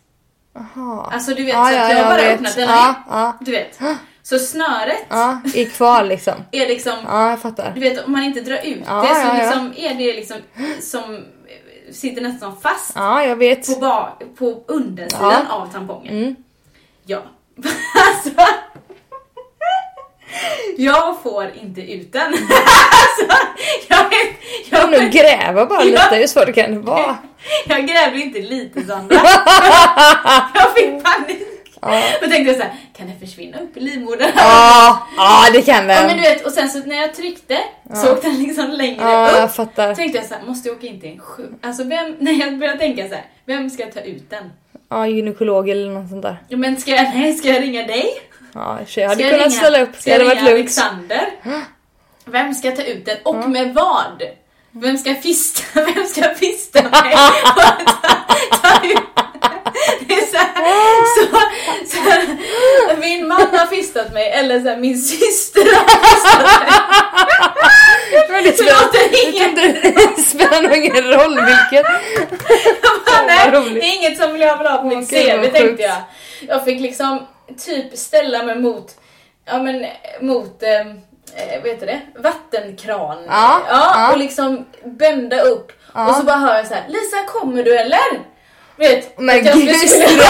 [0.57, 1.11] Aha.
[1.13, 2.35] Alltså du vet, Ja, så ja, att jag har bara vet.
[2.35, 2.95] öppnat den här.
[3.09, 3.37] ja.
[3.41, 3.79] Du vet.
[4.27, 6.35] Så snöret Ja, är kvar liksom.
[6.53, 7.73] är liksom, Ja, jag fattar.
[7.75, 10.37] du vet om man inte drar ut Ja, det så ja, liksom är det liksom
[10.81, 13.75] som eh, sitter nästan fast Ja, jag vet.
[13.75, 14.09] på, ba,
[14.39, 16.19] på undersidan av tampongen.
[16.19, 16.37] Mm.
[17.07, 17.23] Ja.
[18.07, 18.31] alltså.
[20.77, 22.23] Jag får inte ut den.
[22.33, 23.37] alltså,
[23.89, 24.07] jag,
[24.71, 27.17] Jag nog gräva bara lite, hur svårt det kan vara.
[27.67, 29.17] jag grävde inte lite Sandra.
[30.55, 31.49] jag fick panik.
[31.85, 32.03] Ja.
[32.23, 34.31] Och tänkte jag så här, kan det försvinna upp i livmodern?
[34.37, 36.23] Ja, ja det kan Ja, men du den.
[36.23, 37.59] vet, och sen så när jag tryckte
[37.95, 39.37] så åkte den liksom längre Ja, upp.
[39.37, 39.95] jag fattar.
[39.95, 41.51] tänkte jag så här, måste jag åka in till en sjuk...
[41.63, 44.53] Alltså vem, när jag började tänka så här, vem ska ta ut den?
[44.89, 46.37] Ja, gynekolog eller något sånt där.
[46.49, 48.05] Ja, Men ska jag, nej, ska jag ringa dig?
[48.55, 49.97] Ja, sig, jag hade Ska jag kunnat ringa- ställa upp.
[49.97, 50.59] Ska jag varit ringa lugnt.
[50.59, 51.27] Alexander?
[52.25, 54.23] Vem ska ta ut den och med vad?
[54.71, 55.63] Vem ska fista,
[55.95, 57.15] vem ska fista mig?
[58.63, 58.99] ta, ut
[61.17, 61.27] så,
[61.87, 62.37] så, här,
[63.01, 66.71] Min man har fistat mig eller så här, min syster har fistat mig.
[68.31, 68.75] Men det spelar,
[69.29, 69.55] ingen
[70.63, 71.87] nog ingen roll vilket.
[73.07, 75.97] bara, nej, det är inget som jag vill ha på mitt CV tänkte jag.
[76.49, 77.27] Jag fick liksom
[77.65, 78.95] typ ställa mig mot,
[79.45, 79.87] ja men
[80.21, 82.01] mot, eh, eh, vad heter det?
[82.17, 83.25] Vattenkran.
[83.29, 84.13] Ja, ja.
[84.13, 85.73] Och liksom bända upp.
[85.95, 86.09] Ja.
[86.09, 88.34] Och så bara hör jag så här: Lisa kommer du eller?
[88.77, 90.05] Vet, Men att jag gud, skulle-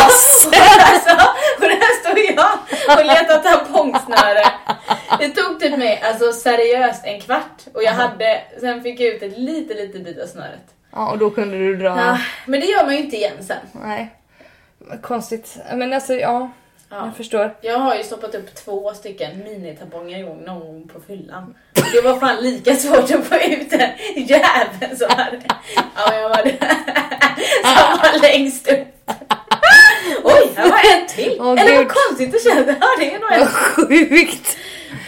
[0.79, 4.45] alltså, och där står jag och letar tampongsnöre.
[5.19, 9.23] Det tog typ mig alltså seriöst en kvart och jag hade, sen fick jag ut
[9.23, 10.61] ett lite litet bit av snöret.
[10.93, 11.87] Ja, och då kunde du dra...
[11.99, 13.57] Ja, men det gör man ju inte igen sen.
[13.73, 14.15] Nej.
[15.03, 15.57] Konstigt.
[15.73, 16.51] Men alltså, ja.
[16.91, 17.05] Ja.
[17.07, 17.57] Jag förstår.
[17.61, 21.55] Jag har ju stoppat upp två stycken minitamponger en gång någon gång på fyllan.
[21.93, 25.41] Det var fan lika svårt att få ut den jäveln som hade...
[25.97, 26.37] Ja, jag var
[27.63, 28.89] Som var längst upp.
[30.25, 31.37] Oj, här var en till!
[31.41, 32.67] Åh, Eller vad konstigt det känns.
[32.81, 33.41] Ja, det är nog en.
[33.41, 34.57] Vad sjukt!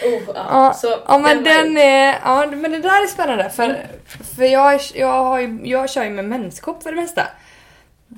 [0.03, 0.33] Oh, ja.
[0.35, 3.87] Ja, Så, ja men ju- den är, ja men det där är spännande för,
[4.37, 7.23] för jag, jag, har ju, jag kör ju med menskopp för det mesta.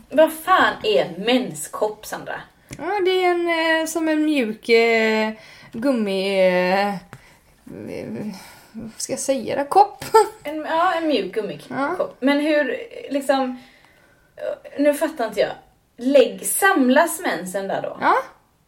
[0.09, 2.41] Vad fan är en menskopp, Sandra?
[2.77, 5.31] Ja det är en eh, som en mjuk eh,
[5.71, 6.39] gummi...
[6.47, 6.95] Eh, eh,
[8.71, 9.65] vad ska jag säga då?
[9.69, 10.05] Kopp?
[10.43, 11.69] En, ja, en mjuk gummikopp.
[11.69, 12.09] Ja.
[12.19, 12.77] Men hur,
[13.09, 13.61] liksom...
[14.77, 15.51] Nu fattar inte jag.
[15.97, 17.97] Lägg, samlas mensen där då?
[18.01, 18.15] Ja,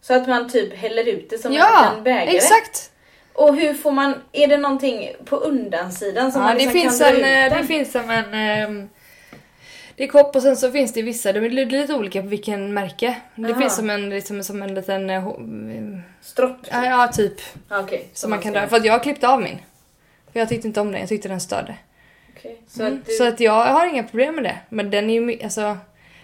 [0.02, 2.36] Så att man typ häller ut det som en ja liten bägare?
[2.38, 2.92] exakt!
[3.34, 7.00] Och hur får man, är det någonting på undansidan som Ja, man det, liksom finns
[7.00, 7.62] kan dra en, ut eh, den?
[7.62, 8.34] det finns som en...
[8.34, 8.90] ehm,
[9.96, 12.74] det är kopp och sen så finns det vissa, de är lite olika på vilken
[12.74, 13.16] märke.
[13.36, 13.62] Det Aha.
[13.62, 15.10] finns som en, liksom, som en liten...
[15.10, 16.58] ho- Stropp?
[16.72, 17.34] Ja, ja typ.
[17.68, 18.08] Ah, Okej.
[18.14, 18.68] Som man kan dra.
[18.68, 19.58] För att jag klippte av min.
[20.34, 21.76] För jag tyckte inte om den, jag tyckte den störde.
[22.38, 22.94] Okej, Så Mm.
[23.00, 23.12] att du...
[23.14, 24.58] Så att jag har inga problem med det.
[24.70, 25.78] Men den är ju alltså...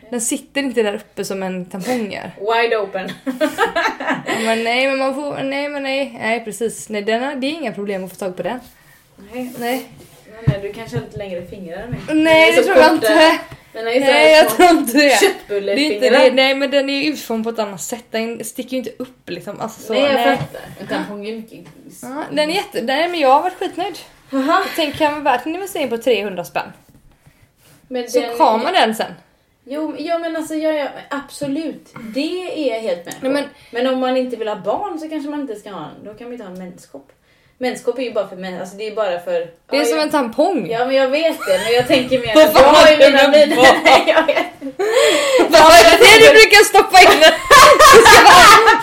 [0.10, 2.32] Den sitter inte där uppe som en tampong gör.
[2.40, 3.12] Wide open.
[4.46, 5.44] Men nej, men man får...
[5.44, 6.18] Nej, men nej.
[6.22, 6.90] Nej, precis.
[6.90, 8.60] Nej, den har, det är inga problem att få tag på den.
[9.34, 9.86] nej, Nej.
[10.48, 12.00] Nej, du kanske har lite längre fingrar än mig.
[12.14, 13.40] Nej, Den det tror jag inte.
[13.74, 15.00] Den är ju Nej, jag tror inte det.
[15.00, 16.20] Det är inte Köttbullefingrar.
[16.20, 16.32] det.
[16.34, 18.06] Nej, men den är ju utformad på ett annat sätt.
[18.12, 19.62] Den sticker ju inte upp liksom.
[19.62, 20.38] Alltså, så, Nej, jag nej.
[20.38, 20.62] fattar.
[20.80, 21.60] En tampong är mycket...
[22.02, 22.82] Ja, den är jätte...
[22.82, 23.98] Nej, men jag har varit skitnöjd.
[24.30, 24.64] Jaha.
[24.66, 26.72] Jag tänker, kan man en investering på 300 spänn?
[27.88, 29.12] Men Så den- man den sen.
[29.66, 31.94] Jo, ja, men alltså ja, ja, absolut.
[32.16, 32.20] Det
[32.70, 33.28] är jag helt med på.
[33.28, 33.44] Nej, men...
[33.84, 36.04] men- om man inte vill ha barn så kanske man inte ska ha en.
[36.06, 37.12] Då kan man inte ha en menskopp.
[37.60, 38.60] Menskopp är ju bara för män.
[38.60, 39.32] Alltså det är bara för...
[39.32, 40.04] Det är ja, som jag...
[40.06, 40.68] en tampong.
[40.70, 44.04] Ja men jag vet det, men jag tänker mer att jag har ju mina Nej,
[44.16, 44.46] jag vet.
[45.50, 47.24] Vad är det du brukar stoppa in?
[47.24, 47.34] En...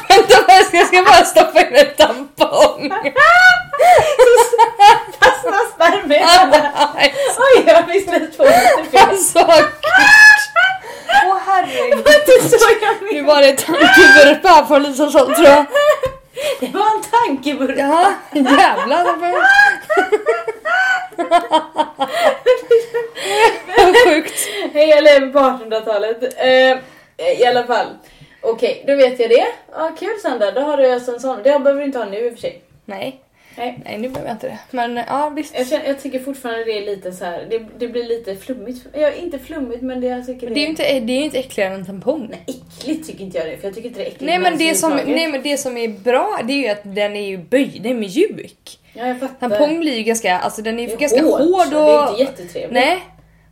[0.08, 2.92] Vänta, jag ska bara stoppa in en tampong.
[5.20, 6.92] Fastnar spermierna.
[7.38, 8.10] Oj, jag på lite
[8.90, 9.08] fel.
[9.08, 9.38] Alltså.
[11.26, 11.98] Åh herregud.
[11.98, 13.34] Det var inte så jag Nu menade.
[13.34, 15.66] var det tankevurpa här från Lisa tror jag.
[16.60, 17.78] Det var en tankeburk.
[17.78, 19.04] Ja, jävlar.
[23.76, 24.48] Vad sjukt.
[24.72, 26.22] Hej, jag lever på 1800-talet.
[26.36, 26.78] Eh,
[27.40, 27.86] I alla fall.
[28.40, 29.46] Okej, då vet jag det.
[29.72, 31.36] Ja, kul Sandra, då har du alltså en sån.
[31.36, 32.62] Det behöver du inte ha nu i och för sig.
[32.84, 33.20] Nej,
[33.56, 33.78] Nej.
[33.84, 34.58] nej nu behöver jag inte det.
[34.70, 35.54] Men ja visst.
[35.58, 37.46] Jag, känner, jag tycker fortfarande det är lite så här.
[37.50, 38.86] Det, det blir lite flummigt.
[38.92, 41.38] Ja, inte flummigt men det jag tycker Men det är ju inte, det är inte
[41.38, 42.28] äckligare än en tampong.
[42.30, 43.56] Nej, äckligt tycker inte jag det.
[43.56, 45.76] För jag tycker inte det är äckligt Nej men, det som, nej men det som
[45.76, 48.78] är bra det är ju att den är ju böjd, den är mjuk.
[48.92, 49.48] Ja, jag fattar.
[49.48, 52.04] Tampong blir ju ganska, alltså den är Det är ganska hårt, hård så Det är
[52.04, 52.20] och...
[52.20, 52.72] inte jättetrevligt.
[52.72, 53.02] Nej.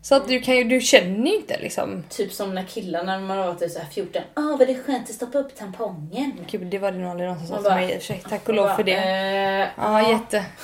[0.04, 2.04] Så att du kan ju, du känner ju inte liksom.
[2.08, 4.22] Typ som när killarna när man var typ så här 14.
[4.34, 6.32] Ah vad det är skönt att stoppa upp tampongen.
[6.50, 8.22] Gud det var det nog aldrig någon som sa till mig sig.
[8.28, 8.92] Tack och lov för det.
[8.92, 10.44] Eh, Ja jätte.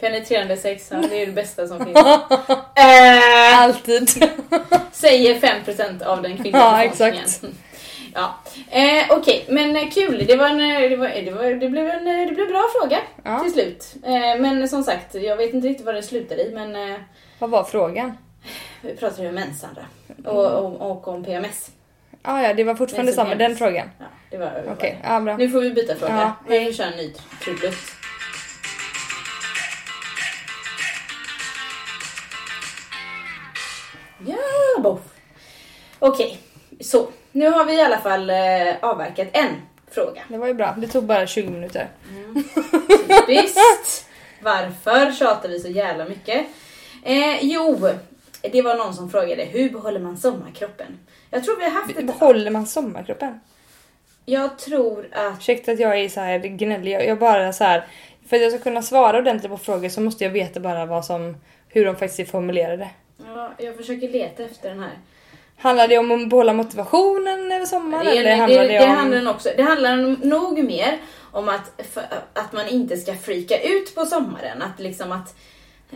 [0.00, 1.96] Penetrerande sex, det är det bästa som finns.
[2.76, 4.10] eh, Alltid.
[4.92, 7.42] säger 5% av den kvinnliga Ja, exakt.
[8.14, 8.34] Ja,
[8.70, 10.24] eh, okej, men eh, kul.
[10.28, 12.62] Det, var en, eh, det, var, det, var, det, blev en eh, det blev bra
[12.80, 13.40] fråga Ja.
[13.40, 13.94] till slut.
[14.04, 16.96] Eh, men som sagt, jag vet inte riktigt vad det slutar i, men eh,
[17.44, 18.18] Vad var frågan?
[18.80, 19.86] vi pratar ju om mens, Sandra.
[20.24, 21.70] Och, och, och om PMS.
[22.22, 23.90] Ah, ja det var fortfarande samma, den frågan.
[23.98, 25.08] Ja, det var Okej, det.
[25.08, 25.36] ja bra.
[25.36, 26.14] Nu får vi byta fråga.
[26.14, 27.74] Ja, vi kör en ny trudelutt.
[34.26, 35.00] Ja, boff.
[35.98, 36.38] Okej,
[36.80, 37.08] så.
[37.32, 38.36] Nu har vi i alla fall eh,
[38.80, 39.50] avverkat en
[39.90, 40.22] fråga.
[40.28, 41.88] Det var ju bra, det tog bara 20 minuter.
[43.26, 44.08] Visst.
[44.42, 46.46] Varför tjatar vi så jävla mycket?
[47.04, 47.88] Eh, jo,
[48.42, 50.98] det var någon som frågade hur behåller man sommarkroppen?
[51.30, 52.06] Jag tror vi har haft ett...
[52.06, 53.40] Behåller man sommarkroppen?
[54.24, 55.38] Jag tror att...
[55.38, 57.86] Ursäkta att jag är så här gnällig, jag, jag bara så här.
[58.28, 61.04] För att jag ska kunna svara ordentligt på frågor så måste jag veta bara vad
[61.04, 61.36] som,
[61.68, 62.90] hur de faktiskt är formulerade.
[63.26, 64.98] Ja, jag försöker leta efter den här.
[65.56, 68.04] Handlar det om att behålla motivationen över sommaren?
[68.04, 68.90] Det, eller handlar det, det, det om...
[68.90, 70.98] handlar också, det handlar nog mer
[71.32, 74.62] om att, för, att man inte ska freaka ut på sommaren.
[74.62, 75.36] Att liksom att,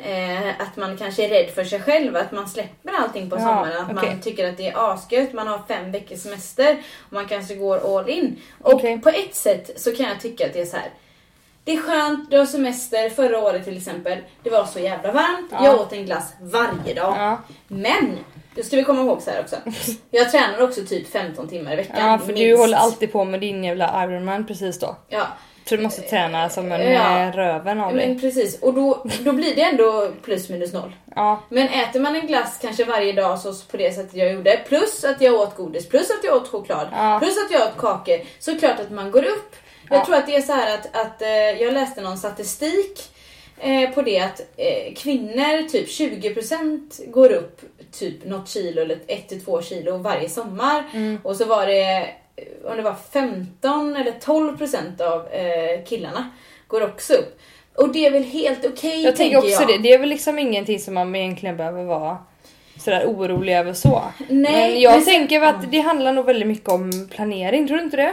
[0.01, 3.41] eh, att man kanske är rädd för sig själv, att man släpper allting på Ja,
[3.41, 3.77] sommaren.
[3.85, 4.11] Att okej.
[4.11, 7.99] man tycker att det är asgött, man har fem veckors semester och man kanske går
[7.99, 8.37] all in.
[8.63, 9.01] Och Okej.
[9.01, 10.91] på ett sätt så kan jag tycka att det är så här.
[11.65, 13.11] det är skönt, du har semester.
[13.11, 15.49] Förra året till exempel, det var så jävla varmt.
[15.53, 15.65] Ja.
[15.65, 17.15] Jag åt en glass varje dag.
[17.19, 17.39] Ja.
[17.69, 18.19] Men,
[18.55, 19.57] då ska vi komma ihåg så här också.
[20.11, 22.11] Jag tränar också typ 15 timmar i veckan.
[22.11, 22.61] Ja för du minst.
[22.61, 24.97] håller alltid på med din jävla Ironman precis då.
[25.09, 25.27] Ja,
[25.77, 27.23] du måste träna som en Ja.
[27.23, 28.09] eh, röven av dig.
[28.09, 28.63] men precis.
[28.63, 30.93] Och då, då blir det ändå plus minus noll.
[31.17, 31.43] Ja.
[31.49, 35.05] Men äter man en glass kanske varje dag så på det sättet jag gjorde, plus
[35.05, 37.19] att jag åt godis, plus att jag åt choklad, Ja.
[37.23, 39.57] plus att jag åt kakor, så är det klart att man går upp.
[39.91, 40.05] Jag Ja.
[40.05, 41.29] tror att det är så här att, att eh,
[41.63, 42.99] jag läste någon statistik
[43.59, 47.61] eh, på det att eh, kvinnor, typ 20% går upp
[47.99, 50.85] typ något kilo eller 1-2 kilo varje sommar.
[50.95, 51.19] Mm.
[51.25, 52.09] Och så var det,
[52.65, 56.31] om det var 15 eller 12% av eh, killarna
[56.67, 57.39] går också upp.
[57.75, 59.69] Och det är väl helt okej Jag tänker också jag.
[59.69, 59.79] det.
[59.79, 62.19] Det är väl liksom ingenting som man egentligen behöver vara
[62.79, 64.03] sådär orolig över så.
[64.29, 67.67] Nej, men jag men sen- tänker väl att det handlar nog väldigt mycket om planering,
[67.69, 68.13] tror du inte det?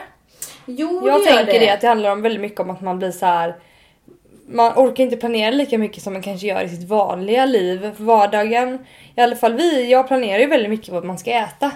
[0.66, 1.70] Jo, Jag det tänker det.
[1.70, 3.56] att det handlar om väldigt mycket om att man blir så här.
[4.48, 7.92] Man orkar inte planera lika mycket som man kanske gör i sitt vanliga liv.
[7.98, 8.86] Vardagen,
[9.16, 11.72] i alla fall vi, jag planerar ju väldigt mycket vad man ska äta.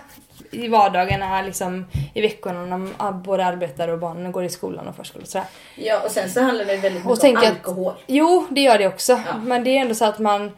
[0.52, 4.96] I vardagarna, liksom i veckorna när man både arbetar och barnen går i skolan och
[4.96, 5.48] förskolan och sådär.
[5.76, 7.94] Ja, och sen så handlar det väldigt Och mycket om tänker att- alkohol.
[8.08, 9.12] Jo, det gör det också.
[9.12, 9.38] Ja.
[9.44, 10.52] Men det är ändå så att man,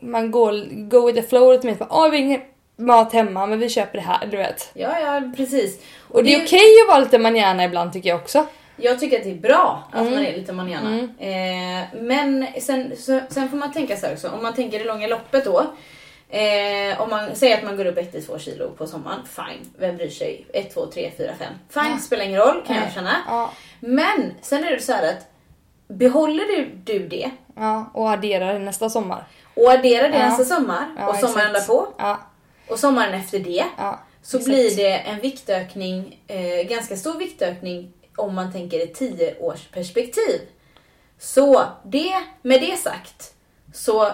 [0.00, 0.52] man går
[0.88, 1.76] go with the flow lite mer.
[1.80, 2.40] Åh, vi har ingen
[2.76, 4.70] mat hemma men vi köper det här, du vet.
[4.74, 5.80] Ja, ja, precis.
[6.08, 8.46] Och det är ju- okej att vara lite manjana ibland tycker jag också.
[8.76, 10.14] Jag tycker att det är bra att Mm.
[10.14, 10.98] man är lite manjana.
[11.18, 14.84] Eh, men sen, så, sen får man tänka så här också, om man tänker det
[14.84, 15.66] långa loppet då.
[16.34, 19.70] Eh, om man säger att man går upp 1-2 kilo på sommaren, fine.
[19.78, 20.46] Vem bryr sig?
[20.52, 21.52] 1, 2, 3, 4, 5.
[21.68, 21.98] Fine, Ja.
[21.98, 22.84] spelar ingen roll kan Nej.
[22.84, 23.16] jag känna.
[23.26, 25.26] Ja, Men sen är det så här att
[25.88, 29.24] behåller du, du det ja och addera det nästa sommar.
[29.54, 30.28] och adderar det Ja.
[30.28, 32.18] nästa sommar Ja, och sommaren därpå Ja,
[32.68, 33.64] och sommaren efter det.
[33.78, 34.00] ja.
[34.22, 34.44] så Exakt.
[34.54, 40.40] blir det en viktökning, eh, ganska stor viktökning om man tänker ett 10 års perspektiv.
[41.18, 43.30] Så det, med det sagt
[43.74, 44.10] så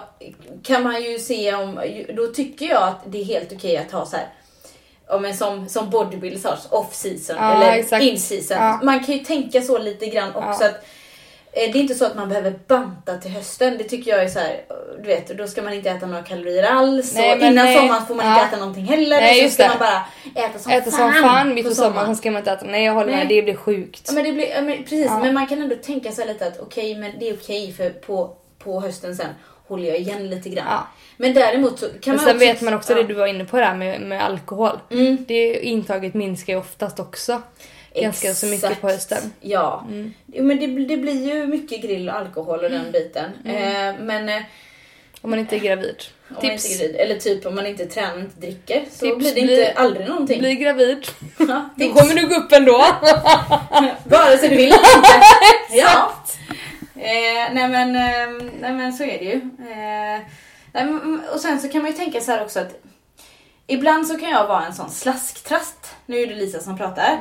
[0.62, 1.80] kan man ju se om,
[2.16, 4.26] då tycker jag att det är helt okej att ha så här
[5.08, 8.04] Ja, men som, som bodybuilders har, off-season Ja, eller exakt.
[8.04, 8.56] in-season.
[8.58, 8.80] Ja.
[8.82, 10.68] Man kan ju tänka så lite grann också Ja.
[10.68, 10.74] att
[11.52, 13.78] eh, det är inte så att man behöver banta till hösten.
[13.78, 14.60] Det tycker jag är så här,
[15.02, 17.14] du vet, då ska man inte äta några kalorier alls.
[17.14, 17.76] Nej, och innan nej.
[17.78, 18.32] sommaren får man Ja.
[18.34, 19.20] inte äta någonting heller.
[19.20, 19.68] Nej, så ska det.
[19.68, 20.06] man bara
[20.44, 22.66] äta som Äta fan, som fan mitt på sommaren, sen ska man inte äta.
[22.66, 23.36] Nej jag håller med, Nej.
[23.36, 24.02] det blir sjukt.
[24.06, 25.18] Ja, men det blir, men, precis, Ja.
[25.18, 28.36] men man kan ändå tänka sig lite att okej, men det är okej för på,
[28.64, 29.26] på hösten sen
[29.68, 30.66] håller jag igen lite grann.
[30.68, 30.86] Ja.
[31.16, 32.96] Men däremot så kan Men man sen också, vet man också ja.
[32.98, 34.78] det du var inne på där med, med alkohol.
[34.90, 35.24] Mm.
[35.28, 37.42] Det intaget minskar ju oftast också.
[37.94, 38.80] Ganska så mycket Exakt.
[38.80, 39.18] på hösten.
[39.18, 39.30] Mm.
[39.40, 39.86] Ja.
[40.26, 43.30] Jo, men det, det blir ju mycket grill och alkohol och den biten.
[43.44, 43.94] Mm.
[43.96, 44.42] Eh, men eh,
[45.20, 45.96] Om man inte är gravid.
[46.28, 46.78] om man Tips.
[46.78, 49.60] gravid, eller typ om man inte tränar och inte dricker så Tips, blir det bli-
[49.68, 50.38] inte aldrig någonting.
[50.38, 51.06] Bli gravid.
[51.48, 52.76] Ja, Då kommer du gå upp ändå.
[54.04, 55.78] Vare sig du vill eller inte.
[55.78, 56.12] ja.
[57.00, 59.34] Eh, nej, men, eh, nej men så är det ju.
[59.70, 60.20] Eh,
[60.72, 62.82] nej, men, och sen så kan man ju tänka så här också att
[63.66, 65.96] ibland så kan jag vara en sån slasktrast.
[66.06, 67.18] Nu är det Lisa som pratar.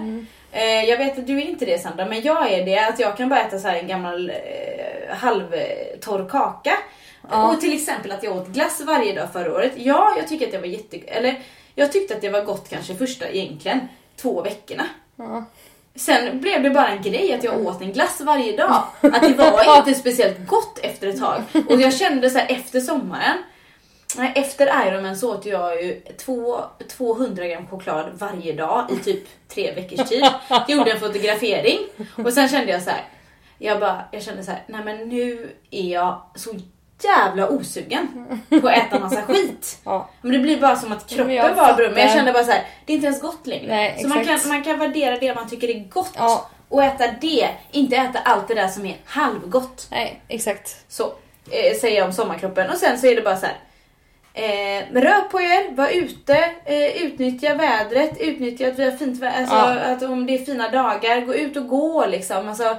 [0.51, 2.79] Eh, jag vet att du är inte det Sandra, men jag är det.
[2.79, 6.73] Att jag kan bara äta så här en gammal eh, halvtorr kaka.
[7.29, 7.51] Ja.
[7.51, 9.73] Och till exempel att jag åt glass varje dag förra året.
[9.75, 10.97] Ja, jag tycker att det var jätte...
[10.97, 11.39] Eller
[11.75, 13.79] jag tyckte att det var gott kanske första egentligen
[14.15, 14.83] två veckorna.
[15.15, 15.45] Ja.
[15.99, 18.83] Sen blev det bara en grej att jag åt en glass varje dag.
[19.01, 21.41] Att det var inte speciellt gott efter ett tag.
[21.69, 23.37] Och jag kände så här efter sommaren.
[24.35, 26.63] Efter Ironman så åt jag ju två,
[26.97, 30.25] 200 gram choklad varje dag i typ tre veckors tid.
[30.67, 31.79] Gjorde en fotografering
[32.25, 33.03] och sen kände jag så här.
[33.57, 36.51] Jag bara, jag kände så här, nej men nu är jag så
[37.03, 38.07] jävla osugen
[38.61, 39.79] på att äta massa skit.
[39.83, 40.09] Ja.
[40.21, 41.97] Men det blir bara som att Men kroppen jag bara brummer.
[41.97, 42.15] Jag fattar.
[42.17, 43.67] kände bara så här, det är inte ens gott längre.
[43.67, 46.49] Nej, så man kan, man kan värdera det man tycker är gott Ja.
[46.69, 47.49] och äta det.
[47.71, 49.87] Inte äta allt det där som är halvgott.
[49.91, 50.75] Nej, exakt.
[50.87, 51.03] Så
[51.51, 52.69] eh, säger jag om sommarkroppen.
[52.69, 53.55] Och sen så är det bara så här.
[54.39, 59.37] Eh, rör på er, var ute, eh, utnyttja vädret, utnyttja att vi har fint väder,
[59.39, 59.79] alltså Ja.
[59.79, 62.49] att om det är fina dagar, gå ut och gå liksom.
[62.49, 62.77] Alltså,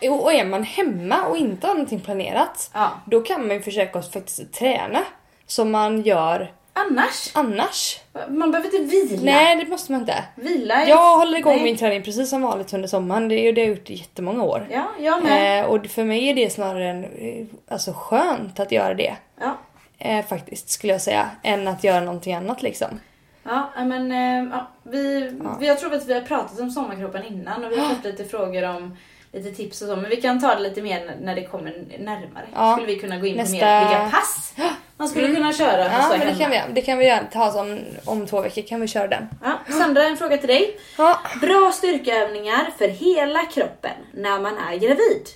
[0.00, 2.90] Ja, och är man hemma och inte har någonting planerat, ja.
[3.06, 4.98] då kan man ju försöka att faktiskt träna
[5.46, 7.98] som man gör Annars, annars.
[8.28, 9.22] man behöver inte vila.
[9.32, 10.24] Nej, det måste man inte.
[10.34, 10.86] Vila är...
[10.88, 11.64] Jag håller igång Nej.
[11.64, 13.28] min träning precis som vanligt under sommaren.
[13.28, 14.66] Det är det jag gjort i jättemånga år.
[14.70, 15.60] Ja, jag med.
[15.60, 19.16] Eh, och för mig är det snarare en, eh, alltså skönt att göra det.
[19.40, 19.58] Ja.
[20.04, 21.30] Eh, faktiskt, skulle jag säga.
[21.42, 23.00] Än att göra någonting annat liksom.
[23.44, 25.66] Ja, nej, men eh, ja, vi, Ja.
[25.66, 28.62] jag tror att vi har pratat om sommarkroppen innan och vi har fått lite frågor
[28.64, 28.96] om
[29.32, 32.44] lite tips och så, men vi kan ta det lite mer när det kommer närmare.
[32.54, 32.72] Ja.
[32.76, 34.54] Skulle vi kunna gå in Nästa- på mer vilka pass
[34.96, 36.60] man skulle kunna köra Ja, men det kan vi.
[36.72, 37.20] Det kan vi göra.
[37.32, 39.28] Ta som om två veckor kan vi köra den.
[39.44, 40.78] Ja, Sandra, en fråga till dig.
[40.98, 41.20] Ja.
[41.40, 45.26] Bra styrkeövningar för hela kroppen när man är gravid.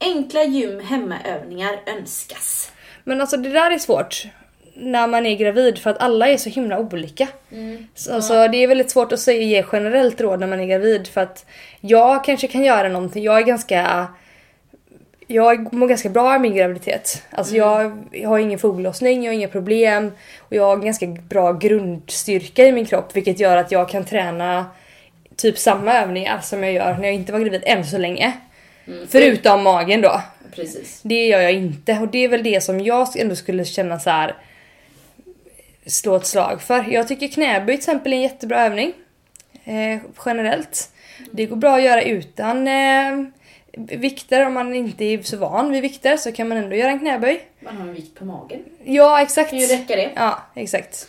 [0.00, 2.72] Enkla gym hemmaövningar önskas.
[3.04, 4.26] Men alltså det där är svårt
[4.74, 7.28] när man är gravid för att alla är så himla olika.
[7.94, 11.06] Så, alltså, det är väldigt svårt att säga, ge generellt råd när man är gravid
[11.06, 11.46] för att
[11.80, 13.24] jag kanske kan göra någonting.
[13.24, 14.08] Jag är ganska
[15.26, 17.22] jag mår ganska bra i min graviditet.
[17.30, 21.52] Alltså jag, jag har ingen foglossning, jag har inga problem och jag har ganska bra
[21.52, 24.66] grundstyrka i min kropp vilket gör att jag kan träna
[25.36, 28.32] typ samma övningar som jag gör när jag inte var gravid än så länge.
[29.08, 30.20] Förutom magen då.
[30.54, 31.00] Precis.
[31.02, 34.10] Det gör jag inte och det är väl det som jag ändå skulle känna så
[34.10, 34.36] här
[35.86, 36.92] slå ett slag för.
[36.92, 38.92] Jag tycker knäböj till exempel är en jättebra övning.
[39.64, 40.90] Eh, generellt.
[41.30, 43.24] Det går bra att göra utan eh,
[43.72, 46.98] vikter om man inte är så van vid vikter så kan man ändå göra en
[46.98, 47.40] knäböj.
[47.60, 48.60] Man har en vikt på magen.
[48.84, 49.50] Ja exakt.
[49.50, 50.10] Kan ju räcka det.
[50.14, 51.08] Ja exakt.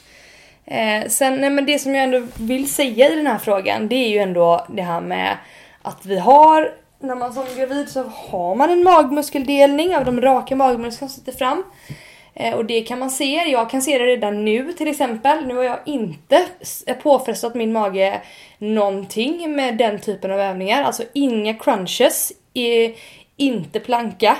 [0.65, 3.95] Eh, sen nej, men det som jag ändå vill säga i den här frågan det
[3.95, 5.37] är ju ändå det här med
[5.81, 10.55] att vi har när man som gravid så har man en magmuskeldelning av de raka
[10.55, 11.63] magmusklerna som sitter fram.
[12.33, 15.47] Eh, och det kan man se, jag kan se det redan nu till exempel.
[15.47, 16.45] Nu har jag inte
[17.03, 18.21] påfrestat min mage
[18.57, 20.83] någonting med den typen av övningar.
[20.83, 22.31] Alltså inga crunches,
[23.37, 24.37] inte planka.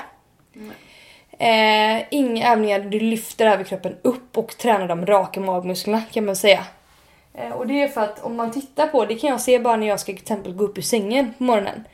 [1.38, 6.36] Eh, inga övningar där du lyfter överkroppen upp och tränar de raka magmusklerna kan man
[6.36, 6.64] säga.
[7.34, 9.76] Eh, och det är för att om man tittar på, det kan jag se bara
[9.76, 11.84] när jag ska till exempel gå upp ur sängen på morgonen.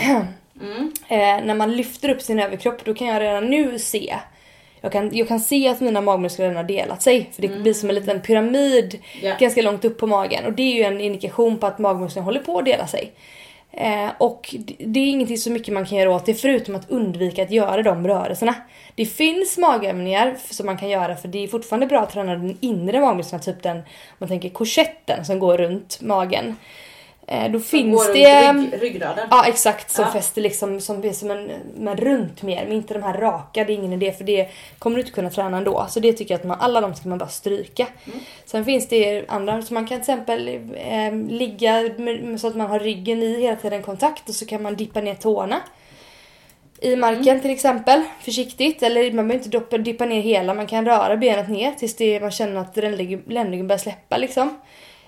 [0.00, 0.26] Mm.
[1.08, 4.14] Eh, när man lyfter upp sin överkropp då kan jag redan nu se
[4.80, 7.30] jag kan, jag kan se att mina magmuskler redan har delat sig.
[7.32, 9.36] För det blir som en liten pyramid Ja.
[9.40, 10.44] ganska långt upp på magen.
[10.44, 13.12] Och det är ju en indikation på att magmusklerna håller på att dela sig.
[13.72, 17.42] Eh, och det- är ingenting så mycket man kan göra åt det förutom att undvika
[17.42, 18.54] att göra de rörelserna.
[18.94, 22.58] Det finns magövningar som man kan göra för det är fortfarande bra att träna den
[22.60, 23.82] inre magmuskeln, typ den,
[24.18, 26.56] man tänker korsetten som går runt magen.
[27.26, 28.52] Eh, då finns det...
[28.52, 29.28] rygg, ryggraden.
[29.30, 30.12] Ja exakt, som Ja.
[30.12, 33.72] fäster liksom som, är som en, men runt mer, men inte de här raka, det
[33.72, 34.48] är ingen idé för det
[34.78, 35.86] kommer du inte kunna träna ändå.
[35.88, 37.86] Så det tycker jag att man, alla de ska man bara stryka.
[38.44, 42.70] Sen finns det andra, så man kan till exempel eh, ligga med, så att man
[42.70, 45.60] har ryggen i hela tiden kontakt och så kan man dippa ner tårna.
[46.80, 48.82] I marken till exempel, försiktigt.
[48.82, 52.20] Eller man behöver inte doppa, dippa ner hela, man kan röra benet ner tills det,
[52.20, 54.58] man känner att ländryggen börjar släppa liksom.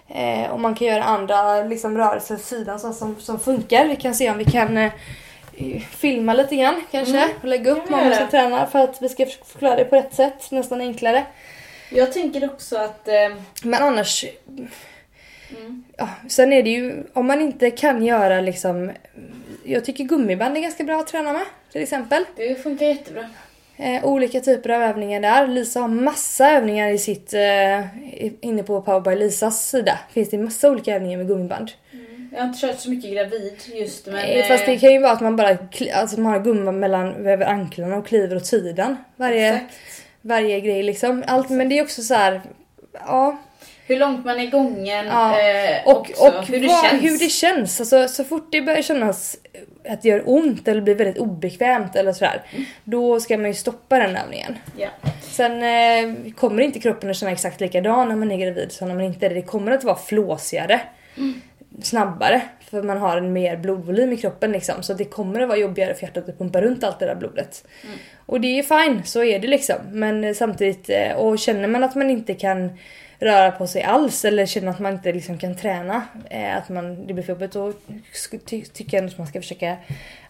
[0.08, 3.84] Eh, och man kan göra andra liksom, rörelser åt sidan som, som, som funkar.
[3.88, 4.92] Vi kan se om vi kan eh,
[5.90, 7.30] filma lite grann kanske Mm.
[7.42, 8.14] och lägga upp göra.
[8.14, 11.26] som tränar för att vi ska förklara det på rätt sätt, nästan enklare.
[11.90, 13.08] Jag tänker också att...
[13.08, 13.14] Eh,
[13.62, 14.24] Men annars,
[15.50, 15.84] mm.
[15.96, 18.90] ja, sen är det ju om man inte kan göra liksom
[19.64, 22.24] jag tycker gummiband är ganska bra att träna med till exempel.
[22.36, 23.28] det funkar jättebra.
[23.78, 25.46] Eh, olika typer av övningar där.
[25.46, 27.80] Lisa har massa övningar i sitt, eh,
[28.40, 29.98] inne på Power by Lisas sida.
[30.10, 31.70] Finns det massa olika övningar med gummiband.
[32.32, 34.14] Jag har inte kört så mycket gravid just men...
[34.14, 35.58] Nej, Fast det eh, kan ju vara att man bara
[35.94, 38.96] alltså man har gummiband mellan över anklarna och kliver åt sidan.
[39.16, 39.74] Varje, exakt.
[40.20, 41.24] varje grej liksom.
[41.26, 42.40] Allt, men det är också så här.
[42.92, 43.36] Ja,
[43.86, 45.40] Hur långt man är gången Ja.
[45.40, 46.26] eh, och, också.
[46.26, 47.02] och hur det vad- känns.
[47.02, 47.80] hur det känns.
[47.80, 49.36] Alltså, så fort det börjar kännas
[49.88, 52.42] att det gör ont eller blir väldigt obekvämt eller sådär.
[52.84, 54.56] Då ska man ju stoppa den övningen.
[54.76, 54.88] Ja.
[55.22, 58.94] Sen eh, kommer inte kroppen att känna exakt likadan när man är gravid som när
[58.94, 59.34] man inte är det.
[59.34, 60.80] Det kommer att vara flåsigare.
[61.82, 62.42] Snabbare.
[62.70, 64.82] För man har en mer blodvolym i kroppen liksom.
[64.82, 67.64] Så det kommer att vara jobbigare för hjärtat att pumpa runt allt det där blodet.
[68.26, 69.76] Och det är fine, så är det liksom.
[69.90, 72.78] Men eh, samtidigt, eh, och känner man att man inte kan
[73.20, 77.06] röra på sig alls eller känner att man inte liksom kan träna, eh, att man,
[77.06, 77.72] det blir för jobbigt, då
[78.46, 79.76] ty- tycker jag att man ska försöka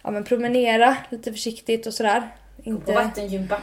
[0.03, 2.21] ja, men promenera lite försiktigt och sådär.
[2.57, 3.61] Och Inte, vattengympa.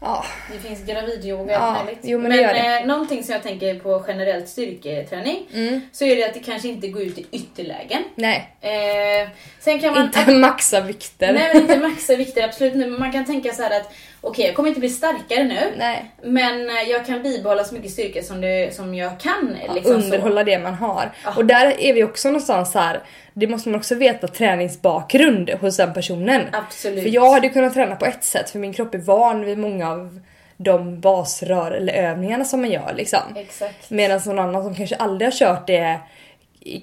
[0.00, 2.00] ja, Det finns gravidyoga Ja, och möjligt.
[2.04, 2.78] jo, men det.
[2.80, 6.68] Eh, någonting som jag tänker på generellt styrketräning mm, så är det att det kanske
[6.68, 8.02] inte går ut i ytterlägen.
[8.14, 8.50] nej.
[8.60, 9.28] Eh,
[9.60, 10.02] sen kan man...
[10.04, 11.32] Inte maxa vikter.
[11.32, 12.74] Nej men inte maxa vikter, absolut.
[12.74, 13.92] Men man kan tänka så här att
[14.24, 15.72] okej jag kommer inte bli starkare nu.
[15.76, 16.10] Nej.
[16.22, 19.56] Men eh, jag kan bibehålla så mycket styrka som, det, som jag kan.
[19.74, 20.06] Liksom så.
[20.06, 21.12] underhålla det man har.
[21.24, 21.34] Ja.
[21.36, 23.02] Och där är vi också någonstans här.
[23.32, 26.42] det måste man också veta träningsbakgrund hos den personen.
[26.52, 27.02] Absolut.
[27.02, 29.90] För jag hade kunnat träna på ett sätt för min kropp är van vid många
[29.90, 30.20] av
[30.56, 33.20] de basrör eller övningarna som man gör liksom.
[33.36, 33.90] Exakt.
[33.90, 36.00] Medan någon annan som kanske aldrig har kört det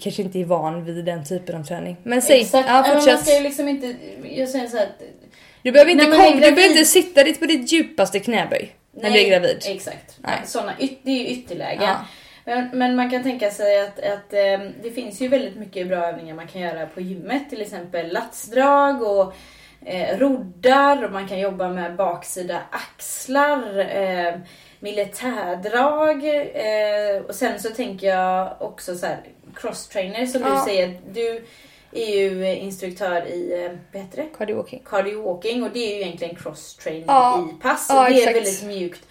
[0.01, 1.97] kanske inte är van vid den typen av träning.
[2.03, 2.67] Men säg, Exakt.
[2.67, 3.25] ja Ja, men man fortsätt.
[3.25, 3.95] ska ju liksom inte...
[4.23, 4.87] Jag säger så här.
[5.63, 9.09] Du behöver inte, kom, du behöver gravid- inte sitta dit på ditt djupaste knäböj när
[9.11, 9.63] du är gravid.
[9.67, 10.17] Exakt.
[10.19, 10.39] Nej.
[10.45, 11.83] Såna, det är ju ytterlägen.
[11.83, 12.05] Ja.
[12.45, 16.05] Men, men man kan tänka sig att, att eh, det finns ju väldigt mycket bra
[16.05, 17.49] övningar man kan göra på gymmet.
[17.49, 19.33] Till exempel latsdrag och
[19.85, 23.79] eh, roddar och man kan jobba med baksida axlar.
[23.95, 24.33] Eh,
[24.79, 26.23] militärdrag.
[26.53, 29.17] Eh, och sen så tänker jag också så här
[29.55, 30.49] cross-trainer som Ja.
[30.49, 30.99] du säger.
[31.13, 31.45] Du,
[31.93, 34.27] är ju eh, instruktör i, eh, vad heter det?
[34.37, 34.81] Cardio walking.
[34.89, 37.49] Cardio walking och det är ju egentligen cross-training Ja.
[37.59, 37.85] i pass.
[37.89, 38.29] Ja, och det exakt.
[38.37, 39.01] är väldigt mjukt.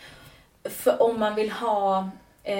[0.65, 1.99] För om man vill ha...
[2.45, 2.55] Eh,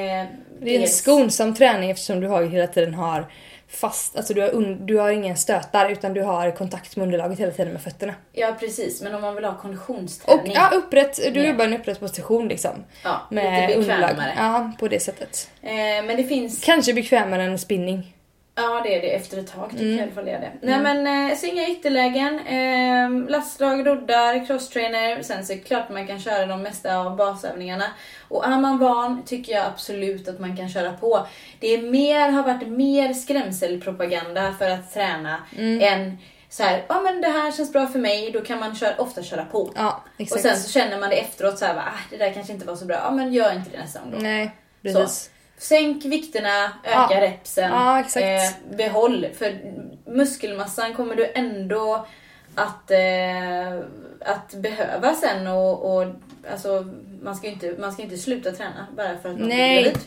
[0.63, 3.27] Det är en skonsam träning eftersom du har ju hela tiden har
[3.69, 7.39] fast, alltså du har, un, du har ingen stötar utan du har kontakt med underlaget
[7.41, 8.15] hela tiden med fötterna.
[8.33, 10.53] Ja precis, men om man vill ha Och konditionsträning.
[10.55, 11.49] ja, upprätt, du Ja.
[11.49, 12.85] jobbar i en upprätt position liksom.
[13.05, 14.09] ja, Med lite underlag.
[14.11, 14.35] bekvämare.
[14.37, 15.51] Ja, på det sättet.
[15.63, 15.71] Eh,
[16.07, 18.15] men det finns Kanske bekvämare än spinning.
[18.63, 19.97] Ja det är det efter ett tag tycker Mm.
[19.97, 20.53] jag i alla fall är det.
[20.63, 25.23] Nej men eh, så inga ytterlägen, eh, lastdrag, roddar, crosstrainer.
[25.23, 27.85] Sen så är det klart man kan köra de mesta av basövningarna.
[28.29, 31.27] Och är man van tycker jag absolut att man kan köra på.
[31.61, 35.81] Det är mer, har varit mer skrämselpropaganda för att träna Mm.
[35.83, 38.95] än så här, ja men det här känns bra för mig, då kan man köra,
[38.99, 39.73] ofta köra på.
[39.77, 42.67] Ja, och sen så känner man det efteråt så här, ah, det där kanske inte
[42.67, 44.19] var så bra, ja men gör inte det nästa gång då.
[44.19, 44.51] Nej,
[44.83, 45.31] precis.
[45.61, 47.21] Sänk vikterna, öka Ja.
[47.21, 47.99] repsen, Ja.
[48.21, 49.27] Eh, behåll.
[49.39, 49.59] För
[50.07, 52.07] muskelmassan kommer du ändå
[52.55, 53.79] att, eh,
[54.21, 56.07] att behöva sen och, och
[56.53, 56.85] alltså,
[57.23, 59.83] man, ska inte, man ska inte sluta träna bara för att man Nej.
[59.83, 59.99] blir gravid.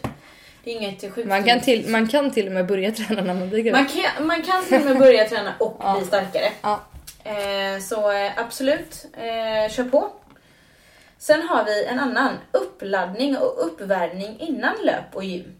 [0.63, 1.27] Det är inget sjukdom.
[1.29, 3.73] Man kan, till, man kan till och med börja träna när man blir gravid.
[3.73, 5.97] man, kan, man kan till och med börja träna och Ja.
[5.97, 6.45] bli starkare.
[7.23, 10.09] Eh, så eh, absolut, eh, kör på.
[11.23, 15.55] Sen har vi en annan, uppladdning och uppvärmning innan löp och gym.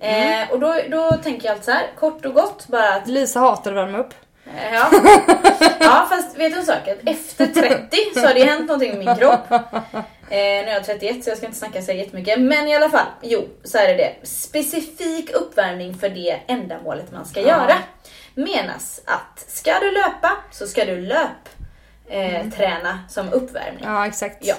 [0.00, 0.42] Mm.
[0.42, 3.40] Eh, och då, då tänker jag allt så här, kort och gott bara att Lisa
[3.40, 4.14] hatar att värma upp.
[4.46, 4.90] Eh, Ja.
[5.80, 6.88] ja, fast vet du en sak?
[6.88, 9.50] Att efter 30 så har det hänt någonting med min kropp.
[9.52, 9.58] Eh,
[10.30, 12.40] nu är jag 31 så jag ska inte snacka så jättemycket.
[12.40, 14.26] Men i alla fall, jo, så är det det.
[14.26, 17.46] Specifik uppvärmning för det ändamålet man ska Ja.
[17.46, 17.74] göra.
[18.34, 21.48] Menas att ska du löpa så ska du löp
[22.10, 23.84] eh, träna som uppvärmning.
[23.84, 24.46] Ja, exakt.
[24.46, 24.54] Ja.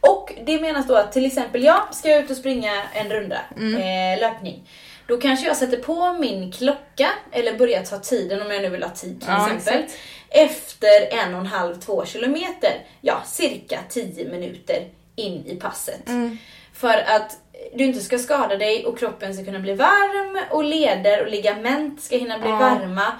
[0.00, 4.20] Och det menas då att till exempel jag ska ut och springa en runda, eh,
[4.20, 4.68] löpning.
[5.06, 8.82] Då kanske jag sätter på min klocka, eller börjar ta tiden om jag nu vill
[8.82, 9.82] ha tid till Ja, exempel.
[9.84, 9.98] exakt.
[10.28, 12.70] Efter en och en halv, två kilometer.
[13.00, 16.08] Ja, cirka 10 minuter in i passet.
[16.08, 16.38] Mm.
[16.74, 17.36] För att
[17.74, 22.02] du inte ska skada dig och kroppen ska kunna bli varm och leder och ligament
[22.02, 22.56] ska hinna bli Ja.
[22.58, 23.12] varma.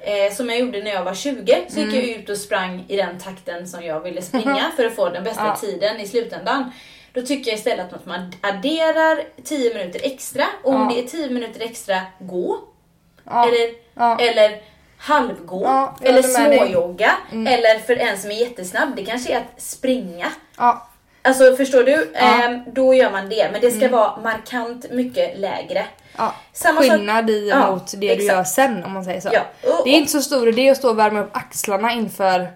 [0.00, 1.90] Eh, som jag gjorde när jag var 20 så Mm.
[1.94, 5.08] gick jag ut och sprang i den takten som jag ville springa för att få
[5.08, 5.56] den bästa Ja.
[5.56, 6.72] tiden i slutändan.
[7.12, 10.44] Då tycker jag istället att man adderar 10 minuter extra.
[10.64, 10.94] Och om Ja.
[10.94, 12.58] det är 10 minuter extra, gå.
[13.24, 13.48] Ja.
[13.48, 13.74] Eller,
[14.20, 14.60] eller
[14.98, 15.94] halvgå.
[16.02, 17.12] Eller småjogga.
[17.32, 17.46] Mm.
[17.46, 20.26] Eller för en som är jättesnabb, det kanske är att springa.
[21.22, 21.94] Alltså förstår du?
[22.14, 22.14] Mm.
[22.14, 23.48] Ehm, då gör man det.
[23.52, 25.86] Men det ska vara markant mycket lägre.
[26.18, 26.34] Ja.
[26.52, 28.28] Samma Skillnad i Ja, mot det du exakt.
[28.28, 29.28] gör sen om man säger så.
[29.32, 29.40] Ja.
[29.62, 32.48] Och, Det är inte så stor idé att stå och värma upp axlarna inför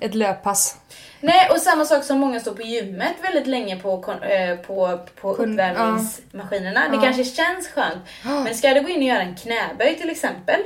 [0.00, 0.76] ett löppass.
[1.20, 5.32] Nej, och samma sak som många står på gymmet väldigt länge på, eh, på, på
[5.32, 6.88] uppvärmningsmaskinerna.
[6.88, 7.02] Det Ja.
[7.02, 8.02] kanske känns skönt.
[8.24, 10.60] Men ska du gå in och göra en knäböj till exempel.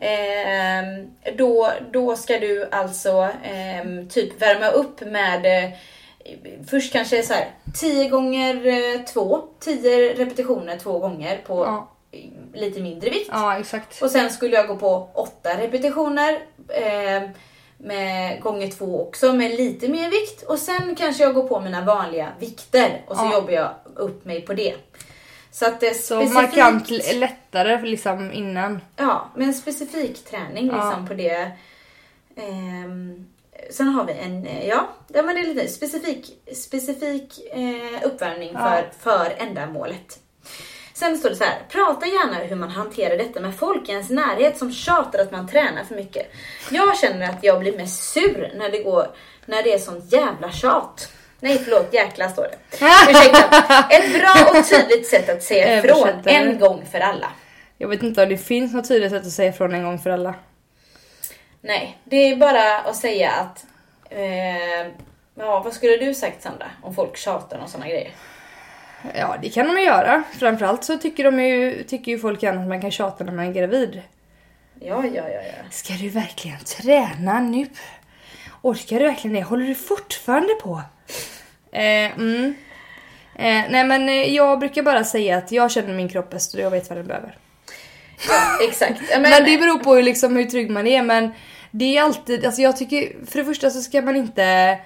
[0.00, 5.70] ehm, då, då ska du alltså ehm, typ värma upp med eh,
[6.70, 11.88] Först kanske så här 10 gånger 2, 10 repetitioner två gånger på Ja.
[12.54, 13.28] lite mindre vikt.
[13.32, 14.02] Ja, exakt.
[14.02, 17.22] Och sen skulle jag gå på åtta repetitioner eh,
[17.78, 20.42] med gånger två också med lite mer vikt.
[20.42, 23.32] Och sen kanske jag går på mina vanliga vikter och så Ja.
[23.32, 24.74] jobbar jag upp mig på det.
[25.50, 28.80] Så att det är Så specifikt, markant lättare liksom innan.
[28.96, 30.76] Ja, men en specifik träning Ja.
[30.76, 31.50] liksom på det.
[32.36, 33.26] Ehm,
[33.70, 38.50] sen har vi en, eh, ja, ja men det är lite specifik, specifik eh, uppvärmning
[38.54, 38.60] Ja.
[38.60, 40.18] för, för ändamålet.
[40.94, 44.10] Sen står det så här, prata gärna hur man hanterar detta med folk i ens
[44.10, 46.26] närhet som tjatar att man tränar för mycket.
[46.70, 49.06] Jag känner att jag blir mest sur när det går,
[49.46, 51.12] när det är sånt jävla tjat.
[51.40, 52.58] Nej förlåt, jäkla står det.
[53.10, 53.86] Ursäkta.
[53.90, 57.28] Ett bra och tydligt sätt att säga ifrån en gång för alla.
[57.78, 60.10] Jag vet inte om det finns något tydligt sätt att säga ifrån en gång för
[60.10, 60.34] alla.
[61.64, 63.66] Nej, det är bara att säga att...
[64.10, 64.86] Eh,
[65.34, 66.70] ja, vad skulle du sagt Sandra?
[66.82, 68.10] Om folk tjatar om såna grejer?
[69.14, 70.22] Ja, det kan de ju göra.
[70.38, 73.46] Framförallt så tycker, de ju, tycker ju folk gärna att man kan tjata när man
[73.46, 74.02] är gravid.
[74.80, 75.70] Ja, ja, ja, ja.
[75.70, 77.66] Ska du verkligen träna nu?
[78.62, 79.42] Orkar du verkligen det?
[79.42, 80.82] Håller du fortfarande på?
[81.72, 82.54] Eh, mm.
[83.36, 86.60] eh, nej men eh, jag brukar bara säga att jag känner min kropp bäst och
[86.60, 87.38] jag vet vad den behöver.
[88.28, 89.00] ja exakt.
[89.10, 91.32] Ja, Men, det beror på hur, liksom, hur trygg man är men
[91.72, 94.78] det är alltid, alltså jag tycker för det första så ska man inte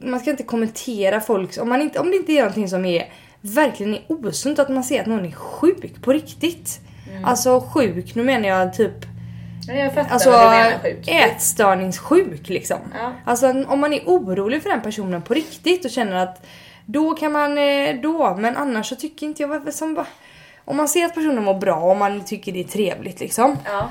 [0.00, 3.12] man ska inte kommentera folk om, man inte, om det inte är någonting som är
[3.40, 6.80] verkligen är osunt att man ser att någon är sjuk på riktigt.
[7.24, 9.06] Alltså sjuk, nu menar jag typ
[9.68, 11.08] Ja, jag fattar Alltså vad du menar sjuk.
[11.08, 12.78] ätstörningssjuk liksom.
[12.94, 13.12] Ja.
[13.24, 16.46] Alltså om man är orolig för den personen på riktigt och känner att
[16.86, 20.06] då kan man eh, då, men annars så tycker inte jag som bara
[20.64, 23.56] om man ser att personen mår bra och man tycker det är trevligt liksom.
[23.64, 23.88] Ja.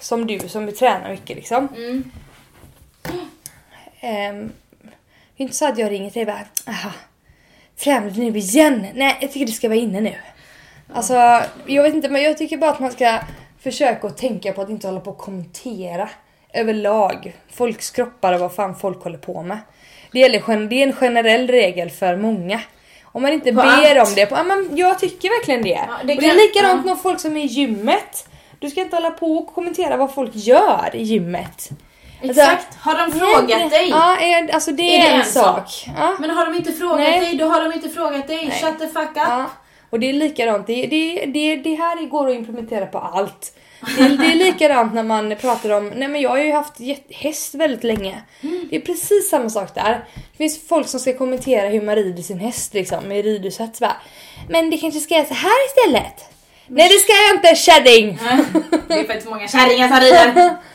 [0.00, 1.68] Som du som tränar mycket liksom.
[1.76, 2.10] Mm.
[4.00, 4.52] Ehm,
[5.36, 6.92] det är inte så att jag ringer till dig bara aha,
[7.76, 8.86] främling nu igen.
[8.94, 10.14] Nej, jag tycker du ska vara inne nu.
[10.92, 13.18] Alltså, jag vet inte men jag tycker bara att man ska
[13.60, 16.08] försöka att tänka på att inte hålla på och kommentera
[16.52, 19.58] överlag folks kroppar och vad fan folk håller på med.
[20.12, 22.60] Det, gäller, det är en generell regel för många.
[23.02, 24.08] Om man inte På ber allt.
[24.08, 25.68] om det, på, ja, men jag tycker verkligen det.
[25.68, 26.94] Ja, det och det är likadant ja.
[26.94, 28.28] med folk som är i gymmet.
[28.58, 31.68] Du ska inte hålla på och kommentera vad folk gör i gymmet.
[32.22, 32.74] Alltså, Exakt.
[32.74, 33.88] Har de frågat dig?
[33.90, 35.70] Ja, är, alltså det är, Är det en, en sak.
[35.70, 35.94] sak?
[35.98, 36.16] Ja.
[36.20, 37.20] Men har de inte frågat Nej.
[37.20, 38.46] dig, då har de inte frågat dig.
[38.48, 38.60] Nej.
[38.62, 39.16] Shut the fuck up.
[39.16, 39.44] Ja.
[39.90, 43.54] Och det är likadant, det, det, det, det här går att implementera på allt.
[43.96, 46.74] Det, är- det är likadant när man pratar om, nej men jag har ju haft
[47.10, 48.22] häst väldigt länge.
[48.70, 50.04] Det är precis samma sak där.
[50.32, 53.80] Det finns folk som ska kommentera hur man rider sin häst liksom, med ridhuset.
[54.48, 56.24] Men det kanske ska göra så här istället.
[56.68, 58.18] Nej det ska jag inte kärring!
[58.88, 60.56] Det är faktiskt många kärringar som rider.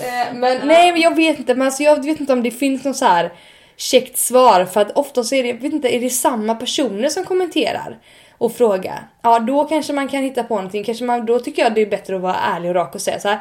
[0.00, 2.84] Eh, Men nej men jag vet inte, men alltså, jag vet inte om det finns
[2.84, 3.32] något så här
[3.76, 7.08] käckt svar för att ofta så är det, jag vet inte, är det samma personer
[7.08, 7.98] som kommenterar
[8.38, 9.08] och frågar.
[9.22, 11.86] Ja då kanske man kan hitta på någonting, kanske man, då tycker jag det är
[11.86, 13.38] bättre att vara ärlig och rak och säga så här.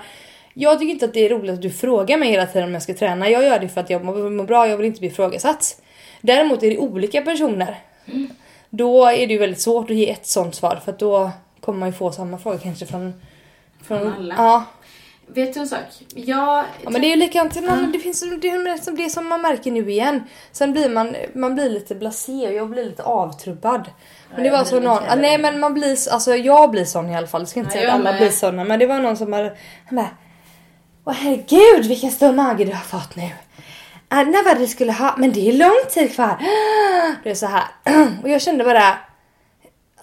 [0.54, 2.84] Jag tycker inte att det är roligt att du frågar mig hela tiden om jag
[2.84, 3.30] ska träna.
[3.30, 5.82] Jag gör det för att jag mår mår bra, jag vill inte bli ifrågasatt.
[6.22, 7.80] Däremot är det olika personer.
[8.70, 11.32] Då är det ju väldigt svårt att ge ett sånt svar för att då
[11.66, 13.14] kommer man ju få samma fråga kanske från...
[13.84, 14.36] Från alla.
[14.38, 14.64] Ja,
[15.28, 15.80] Vet du en sak?
[16.16, 16.66] Jag...
[16.84, 19.41] Ja men det är ju likadant, man, det finns det är som det som man
[19.41, 20.24] märker nu igen.
[20.51, 23.89] Sen blir man, man blir lite blasé och jag blir lite avtrubbad.
[24.36, 27.09] Men det var så någon, ah, nej men man blir, så- alltså jag blir sån
[27.09, 27.41] i alla fall.
[27.41, 28.18] Jag ska inte Ja, säga att alla med.
[28.20, 30.09] blir såna men det var någon som har, han bara
[31.05, 33.30] Åh herregud vilken stor mage du har fått nu.
[34.09, 36.38] Anna vad du skulle ha, men det är lång tid kvar.
[37.24, 37.64] Det är så här.
[38.24, 38.97] Och jag kände bara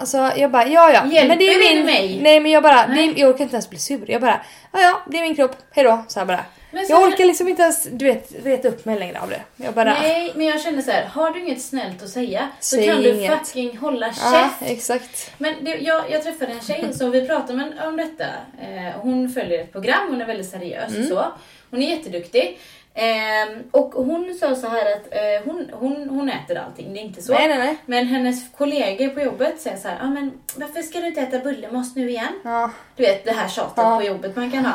[0.01, 1.07] Alltså jag bara ja ja.
[1.07, 2.21] Hjälper men det är det min, mig?
[2.23, 3.09] Nej men jag bara, det Nej.
[3.09, 4.11] är, jag orkar inte ens bli sur.
[4.11, 4.41] Jag bara
[4.73, 6.05] ja ja det är min kropp, hejdå.
[6.09, 6.41] Så här bara.
[6.73, 9.41] Men jag orkar liksom inte ens du vet reta upp mig längre av det.
[9.57, 12.77] Jag bara Nej, men jag känner så här, har du inget snällt att säga så
[12.77, 13.39] Säg kan du inget.
[13.39, 14.71] fucking hålla ja käft.
[14.73, 15.31] exakt.
[15.39, 18.25] Men det, jag, jag träffade en tjej som vi pratade med om detta.
[18.63, 21.03] Eh, hon följer ett program, hon är väldigt seriös Mm.
[21.03, 21.25] och så.
[21.71, 22.59] Hon är jätteduktig.
[23.01, 27.03] Eh, och hon sa så här att eh, hon, hon, hon äter allting, det är
[27.05, 27.33] inte så.
[27.33, 27.77] Nej nej nej.
[27.87, 31.39] Men hennes kollegor på jobbet säger så här, ah, men varför ska du inte äta
[31.39, 32.41] bullemoss nu igen?
[32.45, 32.71] Ja.
[32.97, 33.97] Du vet det här tjatet Ja.
[33.99, 34.73] på jobbet man kan ha.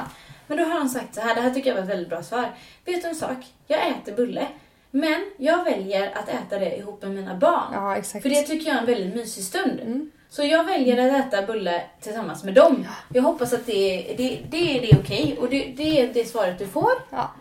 [0.47, 2.23] Men då har han sagt så här, det här tycker jag var ett väldigt bra
[2.23, 2.45] svar.
[2.85, 3.37] Vet du en sak?
[3.67, 4.47] Jag äter bulle.
[4.91, 7.73] Men jag väljer att äta det ihop med mina barn.
[7.73, 8.23] Ja exakt.
[8.23, 9.79] För det tycker jag är en väldigt mysig stund.
[9.81, 10.11] Mm.
[10.29, 12.87] Så jag väljer att äta bulle tillsammans med dem.
[13.13, 15.37] Jag hoppas att det, det, det är det okej.
[15.39, 16.91] Och det, det är det svaret du får.
[17.09, 17.31] Ja.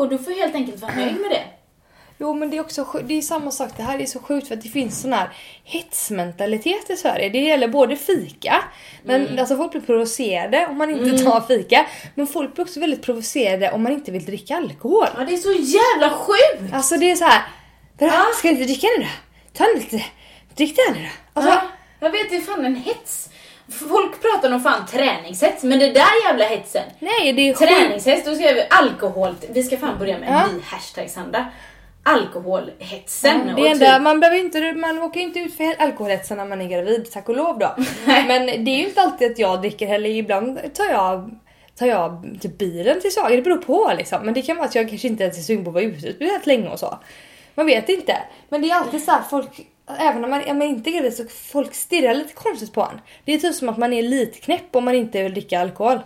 [0.00, 1.42] Och du får helt enkelt vara nöjd med det.
[2.22, 4.54] Jo men det är också det är samma sak, det här är så sjukt för
[4.54, 5.28] att det finns sån här
[5.64, 7.28] hetsmentalitet i Sverige.
[7.28, 8.64] Det gäller både fika,
[9.04, 9.38] men Mm.
[9.38, 11.86] alltså folk blir provocerade om man inte tar fika.
[12.14, 15.06] Men folk blir också väldigt provocerade om man inte vill dricka alkohol.
[15.18, 16.74] Ja, det är så jävla sjukt!
[16.74, 17.42] Alltså det är så här.
[17.98, 18.24] "Vadå, Ja.
[18.38, 19.10] Ska du inte dricka nu då?
[19.52, 20.04] Ta en lite,
[20.56, 21.10] drick det här nu då.
[21.40, 21.62] Alltså, ja,
[22.00, 23.29] jag vet, det är fan en hets.
[23.70, 26.82] Folk pratar om fan träningshets, men det där jävla hetsen.
[26.98, 27.70] Nej det är sjukt.
[27.72, 29.34] Träningshets, då ska vi alkohol.
[29.52, 30.46] Vi ska fan börja med en Ja.
[30.52, 31.46] ny hashtag Sandra.
[32.02, 33.50] Alkoholhetsen.
[33.50, 36.44] Och det är enda, typ- man, behöver inte, man åker inte ut för alkoholhetsen när
[36.44, 37.74] man är gravid, tack och lov då.
[38.06, 40.10] Men det är ju inte alltid att jag dricker heller.
[40.10, 41.30] Ibland tar jag,
[41.78, 44.22] tar jag typ bilen till Saga, det beror på liksom.
[44.24, 46.00] Men det kan vara att jag kanske inte ens är sugen på att vara ute
[46.12, 46.98] speciellt länge och så.
[47.54, 48.16] Man vet inte.
[48.48, 49.60] Men det är alltid så här, folk,
[49.98, 53.00] även om man, om man inte är gravid så folk stirrar lite konstigt på en.
[53.24, 56.00] Det är typ som att man är lite knäpp om man inte vill dricka alkohol.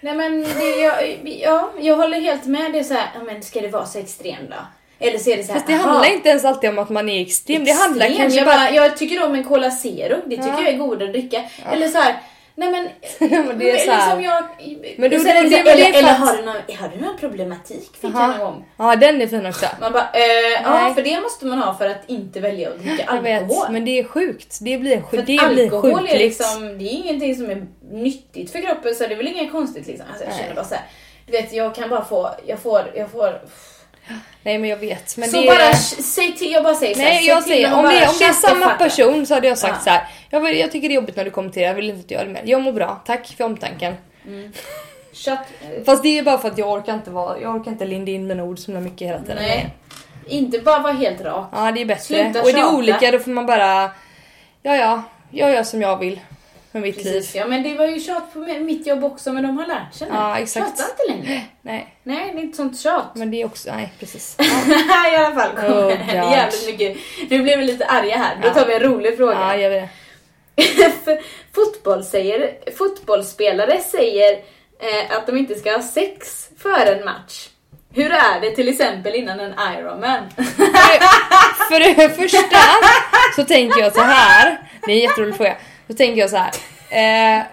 [0.00, 2.72] Nej men det, jag, ja, jag håller helt med.
[2.72, 4.56] Det är så här, ja, men ska det vara så extrem då?
[4.98, 6.90] Eller så är det så här, Fast det aha, handlar inte ens alltid om att
[6.90, 7.64] man är extrem.
[7.64, 8.22] Det handlar extrem.
[8.22, 8.56] kanske jag, bara...
[8.56, 10.62] bara, jag tycker om en Cola Zero, det tycker Ja.
[10.62, 11.42] jag är godare att dricka.
[11.72, 12.16] Eller så här,
[12.58, 12.88] nej men...
[13.46, 14.44] Men det är så här- liksom jag,
[14.98, 17.16] Men du- sen är det- det- är eller, eller har, du någon, har du någon
[17.18, 18.64] problematik fick jag någon gång.
[18.76, 19.66] Ja den är fin också.
[19.80, 23.04] Man bara, eh, ja för det måste man ha för att inte välja att dricka
[23.14, 23.66] Jag vet, alkohol.
[23.70, 24.58] men det är sjukt.
[24.60, 26.18] Det blir, För det blir alkohol är sjukligt.
[26.18, 29.86] liksom, det är ingenting som är nyttigt för kroppen så det är väl inget konstigt
[29.86, 30.06] liksom.
[30.10, 30.84] Alltså, jag känner bara så här,
[31.26, 33.40] du vet jag kan bara få, jag får, jag får.
[34.42, 35.16] Nej men jag vet.
[35.16, 37.82] Men så det bara säg till, jag bara säger här, Nej säg jag säger, om
[37.82, 39.84] det, om det är samma person så hade jag sagt Ja.
[39.84, 40.08] så här.
[40.30, 42.14] Jag, vill, jag tycker det är jobbigt när du kommenterar, jag vill inte att du
[42.14, 42.42] gör det mer.
[42.44, 43.94] Jag mår bra, tack för omtanken.
[45.12, 45.38] Shut,
[45.86, 48.26] Fast det är bara för att jag orkar inte vara, jag orkar inte linda in
[48.26, 49.36] mina ord så mycket hela tiden.
[49.40, 49.70] nej.
[50.28, 51.48] Inte bara vara helt rak.
[51.52, 52.02] Ja det är bättre.
[52.04, 53.90] Sluta och är det olika då får man bara,
[54.62, 56.20] ja ja, jag gör som jag vill
[56.76, 57.40] med mitt Precis, liv.
[57.42, 60.08] ja men det var ju tjat på mitt jobb också men de har lärt sig
[60.08, 60.14] nu.
[60.14, 60.78] Ja, exakt.
[60.78, 61.42] Tjata inte längre.
[61.62, 63.10] Nej, Nej, det är inte sånt tjat.
[63.14, 64.36] men det är också, nej precis.
[65.12, 66.96] I alla fall kommer Oh, det jävligt mycket.
[67.30, 68.36] Nu blev vi lite arga här.
[68.42, 68.54] Då Ja.
[68.54, 69.32] tar vi en rolig fråga.
[69.40, 69.88] Ja, gör vi det.
[71.04, 71.20] För
[71.54, 74.32] fotboll säger, fotbollsspelare säger
[74.78, 77.48] eh, att de inte ska ha sex före en match.
[77.94, 80.20] Hur är det till exempel innan en Ironman?
[81.70, 82.38] För det första
[83.36, 84.60] så tänker jag så här.
[84.86, 85.56] Det är en jätterolig fråga.
[85.86, 86.52] Då tänker jag så här.
[87.38, 87.44] Eh,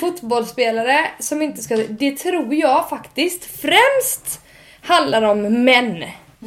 [0.00, 1.76] fotbollsspelare som inte ska...
[1.76, 4.40] Det tror jag faktiskt främst
[4.80, 6.04] handlar om män.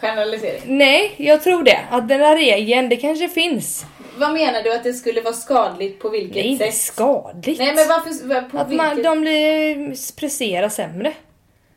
[0.00, 0.60] Generalisering.
[0.64, 1.80] Nej, jag tror det.
[1.90, 3.84] Att den där regeln, det kanske finns.
[4.16, 6.74] Vad menar du att det skulle vara skadligt på vilket Nej, inte sätt?
[6.74, 7.58] skadligt.
[7.58, 8.86] Nej men varför, var- på att vilket...
[8.86, 11.12] man, de blir presterar sämre.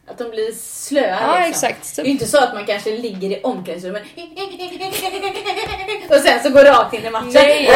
[0.08, 1.50] Att de blir slöa Ja, liksom.
[1.50, 1.86] exakt.
[1.86, 4.04] Så- Det är inte så att man kanske ligger i omklädningsrummet
[6.10, 7.30] och sen så går rakt in i matchen.
[7.34, 7.70] Nej.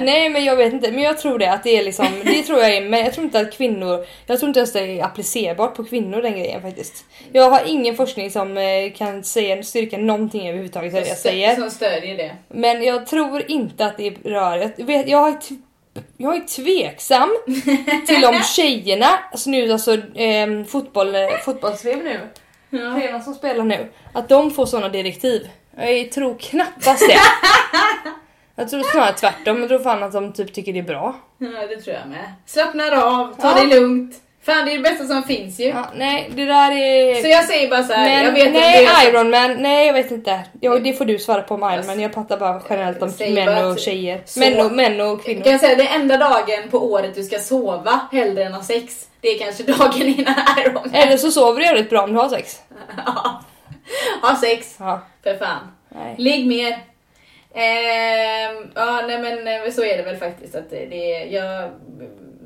[0.02, 2.58] Nej men jag vet inte, men jag tror det att det är liksom, det tror
[2.60, 5.74] jag är, men jag tror inte att kvinnor, jag tror inte ens det är applicerbart
[5.76, 7.04] på kvinnor den grejen faktiskt.
[7.32, 11.54] Jag har ingen forskning som eh, kan säga, styrka någonting överhuvudtaget av det jag säger.
[11.56, 12.32] Som stödjer det.
[12.48, 15.54] Men jag tror inte att det rör, jag, vet, jag, t-
[16.16, 17.36] jag är tveksam
[18.06, 22.20] till om tjejerna, alltså nu alltså eh, fotboll, fotbolls-VM nu,
[22.70, 25.48] tjejerna som spelar nu, att de får sådana direktiv.
[25.76, 27.18] Jag tror knappast det.
[28.58, 31.16] Jag tror snarare tvärtom, jag tror fan att de typ tycker det är bra.
[31.38, 32.32] Ja, det tror jag med.
[32.46, 33.54] Slappnar av, ta Ja.
[33.64, 34.14] det lugnt.
[34.46, 35.64] Fan, det är det bästa som finns ju.
[35.64, 37.14] Ja, nej, det där är...
[37.22, 38.60] Så jag säger bara så här, men, jag vet inte.
[38.60, 40.40] nej, det är- Iron Man, nej jag vet inte.
[40.60, 42.00] Ja, det får du svara på om Iron Man.
[42.00, 44.22] Jag pratar bara generellt om män och tjejer.
[44.24, 45.42] så- Män och, män och kvinnor.
[45.42, 48.62] Kan jag säga, det är enda dagen på året du ska sova hellre än ha
[48.62, 49.06] sex.
[49.20, 50.94] Det är kanske dagen innan Iron Man.
[50.94, 52.60] Eller så sover du jävligt bra om du har sex.
[53.06, 53.42] Ja.
[54.22, 55.00] Ha sex, Ja.
[55.22, 55.72] för fan.
[55.88, 56.14] Nej.
[56.18, 56.78] Ligg mer.
[57.54, 60.54] Ehm, ja, nej men eh, så är det väl faktiskt.
[60.54, 61.70] Att det, det, jag,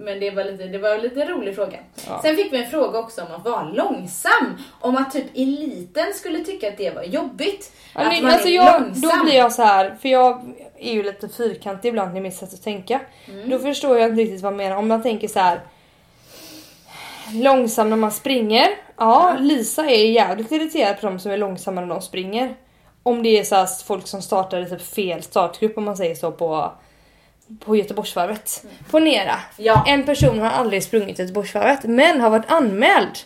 [0.00, 1.78] men det var, lite, det var en lite rolig fråga.
[2.08, 2.22] Ja.
[2.22, 4.58] Sen fick vi en fråga också om att vara långsam.
[4.80, 7.72] Om att typ eliten skulle tycka att det var jobbigt.
[7.94, 9.18] Ja, att nej, man alltså är jag, långsam.
[9.18, 12.54] då blir jag så här, för jag är ju lite fyrkantig ibland i mitt sätt
[12.54, 13.00] att tänka.
[13.28, 13.50] Mm.
[13.50, 14.76] Då förstår jag inte riktigt vad man menar.
[14.76, 15.60] Om man tänker så här.
[17.32, 18.68] Långsam när man springer.
[18.96, 22.54] Ja, Lisa är jävligt irriterad på de som är långsamma när de springer.
[23.02, 26.72] Om det är så folk som startar typ fel startgrupp om man säger så på,
[27.64, 28.64] på Göteborgsvarvet.
[28.90, 29.84] Ponera, Ja.
[29.86, 33.18] en person har aldrig sprungit Göteborgsvarvet men har varit anmäld.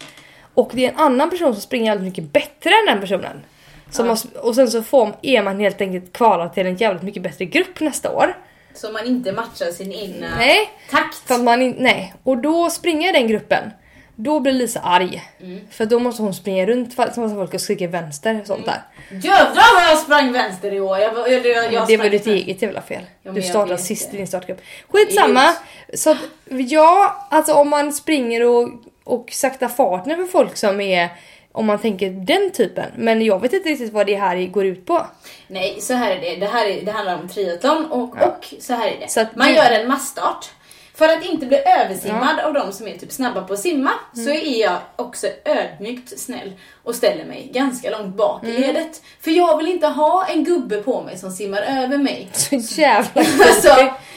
[0.54, 3.44] Och det är en annan person som springer alldeles mycket bättre än den personen.
[3.90, 4.12] Som Ja.
[4.34, 7.44] har, och sen så får, är man helt enkelt kvalad till en jävligt mycket bättre
[7.44, 8.36] grupp nästa år.
[8.74, 11.14] Så man inte matchar sin egna Nej, takt.
[11.28, 12.14] för man in, nej.
[12.22, 13.70] Och då springer den gruppen.
[14.16, 15.22] Då blir Lisa arg.
[15.40, 15.60] Mm.
[15.70, 18.82] För då måste hon springa runt för massa folk och skrika vänster och sånt där.
[19.10, 20.98] Jävlar vad jag sprang vänster i år.
[20.98, 23.02] Jag, jag, jag Men det var ditt eget jävla fel.
[23.22, 24.60] Ja, du jag startade sist i din startgrupp.
[24.88, 25.54] Skitsamma.
[25.94, 28.68] Så att, ja, alltså om man springer och,
[29.04, 31.08] och saktar farten för folk som är
[31.52, 32.90] om man tänker den typen.
[32.96, 35.06] Men jag vet inte riktigt vad det här går ut på.
[35.46, 36.36] Nej, så här är det.
[36.36, 38.26] Det, här är, det handlar om triathlon och, Ja.
[38.26, 39.36] och så här är det.
[39.36, 40.50] Man gör en massstart.
[40.94, 44.24] För att inte bli översimmad av de som är typ snabba på att simma Mm.
[44.24, 46.52] så är jag också ödmjukt snäll
[46.84, 48.56] och ställer mig ganska långt bak Mm.
[48.56, 49.02] i ledet.
[49.20, 52.28] För jag vill inte ha en gubbe på mig som simmar över mig.
[52.32, 53.68] Så jävla Alltså,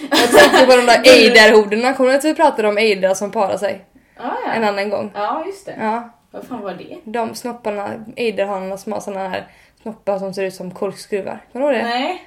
[0.10, 1.94] Jag tänkte på de där eiderhorderna.
[1.94, 3.86] Kommer du att vi pratade om eidrar som parar sig?
[4.18, 4.68] ja, En ja.
[4.70, 5.12] annan gång.
[5.16, 5.76] ja, just det.
[5.80, 6.98] Ja, Vad fan var det?
[7.04, 9.48] de snopparna, eiderhanarna som har såna här
[9.82, 11.40] snoppar som ser ut som korkskruvar.
[11.54, 11.90] Kommer du ihåg det?
[11.90, 12.24] Nej.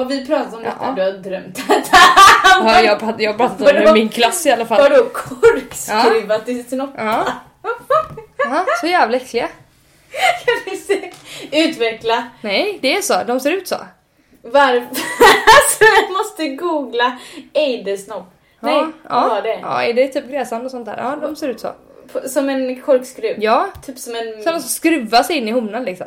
[0.00, 0.76] Har vi pratat om detta?
[0.80, 0.92] Ja.
[0.96, 1.96] Du har drömt detta?
[2.44, 4.90] Ja, jag pratat, jag pratat om det i min klass i alla fall.
[4.90, 6.90] Vadå korkskruvat i snopp?
[6.96, 7.26] Ja.
[8.38, 9.48] ja, så jävla äckliga.
[10.44, 11.10] Kan du se?
[11.52, 12.24] Utveckla.
[12.40, 13.14] Nej, det är så.
[13.26, 13.76] De ser ut så.
[14.42, 14.80] Varför?
[14.80, 17.18] alltså jag måste googla
[17.52, 18.26] eidersnopp.
[18.60, 19.58] Nej, ja, vad var det?
[19.62, 20.96] Ja, är det typ gräsand och sånt där?
[20.96, 21.72] Ja, de ser ut så.
[22.28, 23.36] Som en korkskruv?
[23.38, 24.42] Ja, Typ som en...
[24.42, 26.06] som skruvar sig in i honan liksom.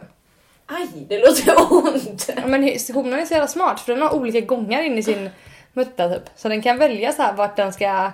[0.68, 2.30] Aj, det låter ont.
[2.36, 5.30] Ja, men honan är så jävla smart för den har olika gångar in i sin
[5.74, 6.24] mutta typ.
[6.36, 8.12] Så den kan välja så här vart den ska...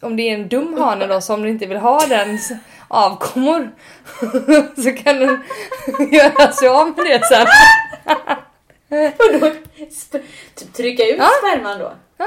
[0.00, 2.52] Om det är en dum hane då som inte vill ha dens
[2.88, 3.70] avkommor
[4.82, 5.42] så kan den
[6.12, 7.46] göra sig av med det sen.
[9.18, 9.54] Vadå?
[10.56, 11.28] Typ trycka ut Ja.
[11.42, 11.92] sperman då?
[12.16, 12.26] Ja.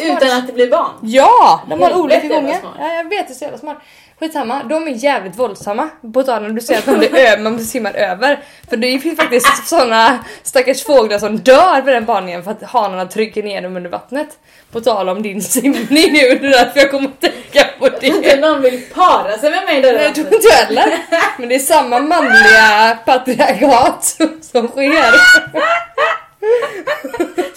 [0.00, 0.90] Utan att det blir barn?
[1.02, 1.62] Ja!
[1.68, 2.60] De har olika gånger.
[2.78, 3.78] Ja, jag vet, det är så jävla smart.
[4.22, 5.88] Skitsamma, de är jävligt våldsamma.
[6.14, 8.38] På tal om du säger att de blir ö- man simmar över.
[8.70, 13.06] För det finns faktiskt såna stackars fåglar som dör vid den varningen för att hanarna
[13.06, 14.28] trycker ner dem under vattnet.
[14.72, 18.04] På tal om din simning nu, det är därför jag kommer att tänka på tror
[18.04, 18.40] inte det.
[18.40, 20.98] någon vill para sig med mig där Nej, jag tror inte heller.
[21.38, 24.04] Men det är samma manliga patriarkat
[24.52, 25.12] som sker.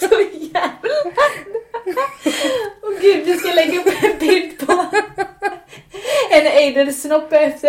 [0.00, 0.70] Så jävla...
[2.82, 4.84] Åh gud, vi ska lägga upp en bild på
[6.30, 7.68] en eidersnopp efter,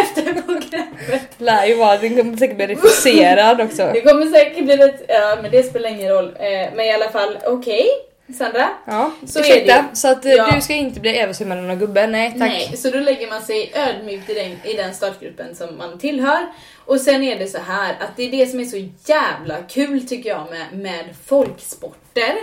[0.00, 1.22] efter programmet.
[1.38, 3.90] Lär ju vara, den kommer säkert bli refuserad också.
[3.94, 6.36] Det kommer säkert bli lite, ja men det spelar ingen roll.
[6.38, 7.86] Eh, Men i alla fall, okej.
[8.34, 8.68] Sandra?
[8.84, 9.74] Ja, Så är ursäkta.
[9.90, 9.96] det.
[9.96, 10.50] Så att eh, Ja.
[10.54, 12.06] du ska inte bli översvämmad av någon gubbe?
[12.06, 12.40] Nej tack.
[12.40, 16.46] Nej, så då lägger man sig ödmjukt i den, i den startgruppen som man tillhör.
[16.84, 20.06] Och sen är det så här att det är det som är så jävla kul
[20.08, 22.34] tycker jag med, med folksporter.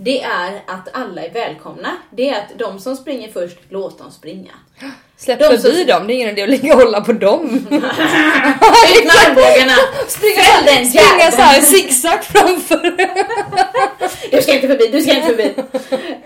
[0.00, 1.96] Det är att alla är välkomna.
[2.10, 4.52] Det är att de som springer först, låt dem springa.
[5.18, 7.44] Släpp De förbi som- dem, det är ingen idé att ligga och hålla på dem.
[7.56, 9.76] Ut med armbågarna!
[10.08, 12.96] Springa, den springa så här zigzag framför.
[14.30, 15.54] Du ska inte förbi, du ska inte förbi.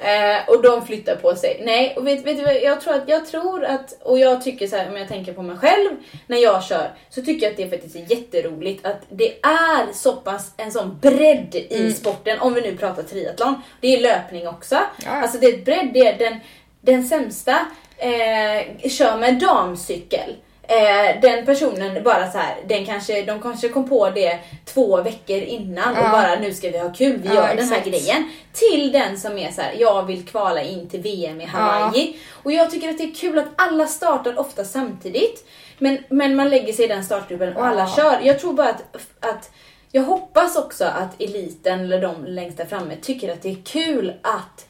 [0.00, 1.60] Eh, och de flyttar på sig.
[1.64, 4.66] Nej, och vet, vet du vad, jag tror att, jag tror att, och jag tycker
[4.66, 5.90] så här, om jag tänker på mig själv
[6.26, 10.12] när jag kör, så tycker jag att det faktiskt är jätteroligt att det är så
[10.12, 13.62] pass en sån bredd i sporten, om vi nu pratar triathlon.
[13.80, 14.74] Det är löpning också.
[15.04, 15.10] Ja.
[15.10, 16.36] Alltså det är ett bredd, det är den,
[16.80, 17.58] den sämsta
[18.00, 20.36] eh, kör med damcykel.
[20.62, 25.36] Eh, den personen bara så här, den kanske, de kanske kom på det två veckor
[25.38, 26.10] innan och Ja.
[26.10, 27.86] bara nu ska vi ha kul, vi Ja, gör den här exakt.
[27.86, 28.30] grejen.
[28.52, 32.16] Till den som är så här, jag vill kvala in till VM i Hawaii.
[32.42, 35.48] Och jag tycker att det är kul att alla startar ofta samtidigt.
[35.78, 37.94] Men, men man lägger sig i den startgruppen och alla Ja.
[37.96, 38.18] kör.
[38.22, 38.82] Jag tror bara att,
[39.20, 39.50] att
[39.92, 44.12] jag hoppas också att eliten eller de längst där framme tycker att det är kul
[44.22, 44.66] att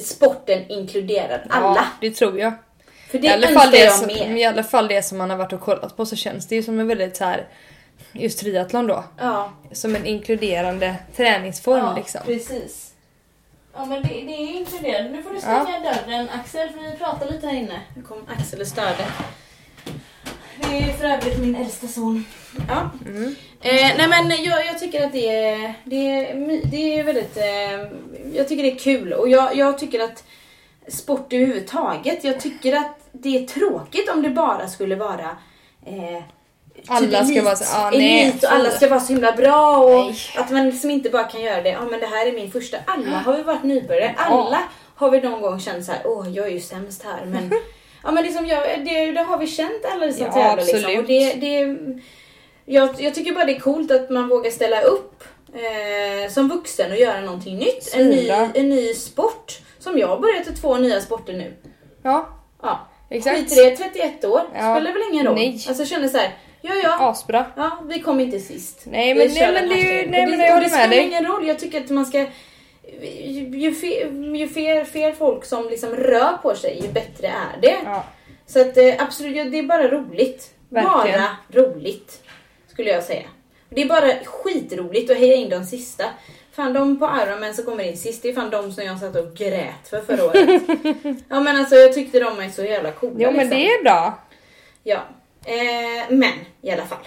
[0.00, 1.76] sporten inkluderar alla.
[1.76, 2.52] Ja, det tror jag.
[3.10, 4.10] För det I alla, fall det som.
[4.10, 6.62] I alla fall det som man har varit och kollat på så känns det ju
[6.62, 7.48] som en väldigt så här
[8.12, 9.04] just triathlon då.
[9.18, 12.20] Ja, Som en inkluderande träningsform ja liksom.
[12.26, 12.92] precis.
[13.74, 15.10] Ja men det, det är inkluderande.
[15.10, 17.80] Nu får du stänga dörren Axel för vi pratar lite här inne.
[17.96, 19.06] Nu kom Axel och störde.
[20.56, 22.24] Det är för övrigt min äldsta son.
[22.68, 22.90] Ja.
[23.06, 23.34] Mm.
[23.62, 27.90] Eh, nej men jag, jag tycker att det är, det är, det är väldigt, eh,
[28.36, 29.12] jag tycker det är kul.
[29.12, 30.24] Och jag, jag tycker att
[30.88, 35.36] sport överhuvudtaget, jag tycker att det är tråkigt om det bara skulle vara
[35.86, 36.22] eh,
[36.88, 39.76] Alla typ ska vara så- ah, nej, elit och alla ska vara så himla bra
[39.78, 40.16] och Nej.
[40.36, 42.76] att man liksom inte bara kan göra det, ja men det här är min första,
[42.86, 44.62] alla har vi varit nybörjare, alla
[44.94, 47.50] har vi någon gång känt så här, åh jag är ju sämst här men
[48.04, 50.98] Ja men liksom jag, det, det har vi känt alla som Ja, tävlar liksom.
[50.98, 51.76] Och det, det,
[52.72, 56.90] jag, jag tycker bara det är coolt att man vågar ställa upp eh, som vuxen
[56.92, 57.94] och göra någonting nytt.
[57.94, 59.58] En ny, en ny sport.
[59.78, 61.54] Som jag har börjat två nya sporter nu.
[62.02, 62.28] Ja,
[62.62, 62.88] Ja.
[63.10, 63.38] exakt.
[63.38, 64.40] Skit i det, 31 år.
[64.54, 64.74] Ja.
[64.74, 65.34] Spelar väl ingen roll.
[65.34, 65.64] Nej.
[65.68, 66.96] Alltså jag känner så här, ja ja.
[67.10, 67.44] Asbra.
[67.56, 68.82] Ja, vi kom inte sist.
[68.84, 70.10] Nej, men- nej, men det stilen.
[70.10, 71.06] nej, men det, jag håller det med spelar dig.
[71.06, 71.46] ingen roll.
[71.48, 72.26] Jag tycker att man ska
[73.22, 77.76] ju, fler, ju fler, fler folk som liksom rör på sig, ju bättre är det.
[77.84, 78.04] Ja.
[78.46, 80.50] Så att eh, absolut, det är bara roligt.
[80.68, 81.20] Verkligen.
[81.20, 82.22] Bara roligt.
[82.72, 83.28] Skulle jag säga.
[83.68, 86.04] Det är bara skitroligt att heja in de sista.
[86.52, 89.16] Fan de på Ironman som kommer in sist, det är fan de som jag satt
[89.16, 90.62] och grät för förra året.
[91.28, 93.50] ja men alltså jag tyckte de är så jävla coola Jo men liksom.
[93.50, 94.18] det är bra.
[94.82, 95.00] Ja.
[95.44, 97.06] Eh, men i alla fall.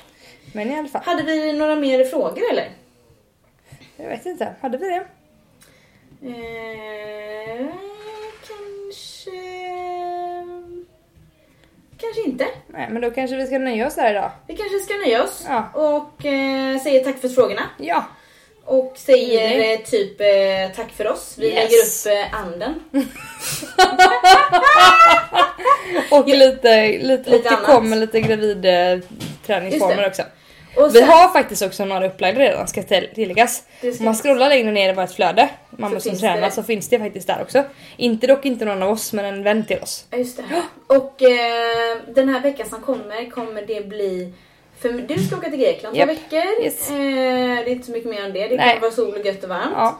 [0.53, 1.01] Men i alla fall.
[1.05, 2.69] Hade vi några mer frågor eller?
[3.97, 5.05] Jag vet inte, hade vi det?
[6.29, 7.65] Eh,
[8.47, 9.31] kanske...
[11.97, 12.45] Kanske inte.
[12.67, 14.31] Nej men då kanske vi ska nöja oss där idag.
[14.47, 15.69] Vi kanske ska nöja oss Ja.
[15.73, 17.61] och eh, säger tack för frågorna.
[17.77, 18.05] Ja.
[18.65, 19.79] Och säger Mm.
[19.79, 21.35] eh, typ eh, tack för oss.
[21.37, 22.05] Vi Yes.
[22.05, 22.79] lägger upp eh, anden.
[26.11, 27.65] Och lite, lite, Lite och det annat.
[27.65, 28.99] kommer lite gravid eh,
[29.45, 30.31] träningsformer Just också.
[30.77, 33.63] Och Vi sen- har faktiskt också några upplagda redan ska till- tilläggas.
[33.99, 36.51] Om man scrollar längre ner i vårt flöde, mamma som tränar, det.
[36.51, 37.63] så finns det faktiskt där också.
[37.97, 40.05] Inte dock inte någon av oss, men en vän till oss.
[40.11, 40.43] Just det.
[40.95, 44.33] Och eh, den här veckan som kommer kommer det bli
[44.79, 46.09] för du ska åka till Grekland två Japp.
[46.09, 46.63] veckor.
[46.63, 46.89] Yes.
[46.89, 48.47] Eh, det är inte så mycket mer än det.
[48.47, 49.71] Det kommer vara sol och gött och varmt.
[49.75, 49.99] Ja.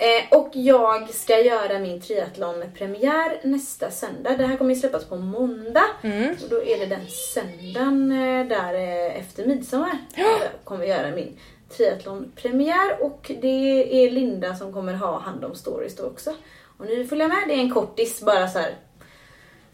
[0.00, 4.36] Eh, och jag ska göra min triathlon-premiär nästa söndag.
[4.36, 5.84] Det här kommer ju släppas på måndag.
[6.02, 6.36] Mm.
[6.42, 9.98] Och då är det den söndagen eh, där eh, efter midsommar.
[10.16, 11.38] Jag kommer göra min
[11.76, 13.02] triathlon-premiär.
[13.02, 16.34] Och det är Linda som kommer ha hand om stories då också.
[16.78, 18.74] Och ni följer med, det är en kortis, bara så här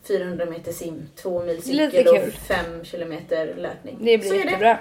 [0.09, 2.33] 400 meter sim, 2 mil cykel och kul.
[2.33, 3.97] 5 kilometer löpning.
[4.01, 4.45] Det blir så är det.
[4.45, 4.79] jättebra.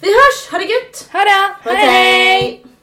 [0.00, 1.08] Vi hörs, ha det gött!
[1.12, 1.70] Ha det!
[1.70, 2.73] Hej hej!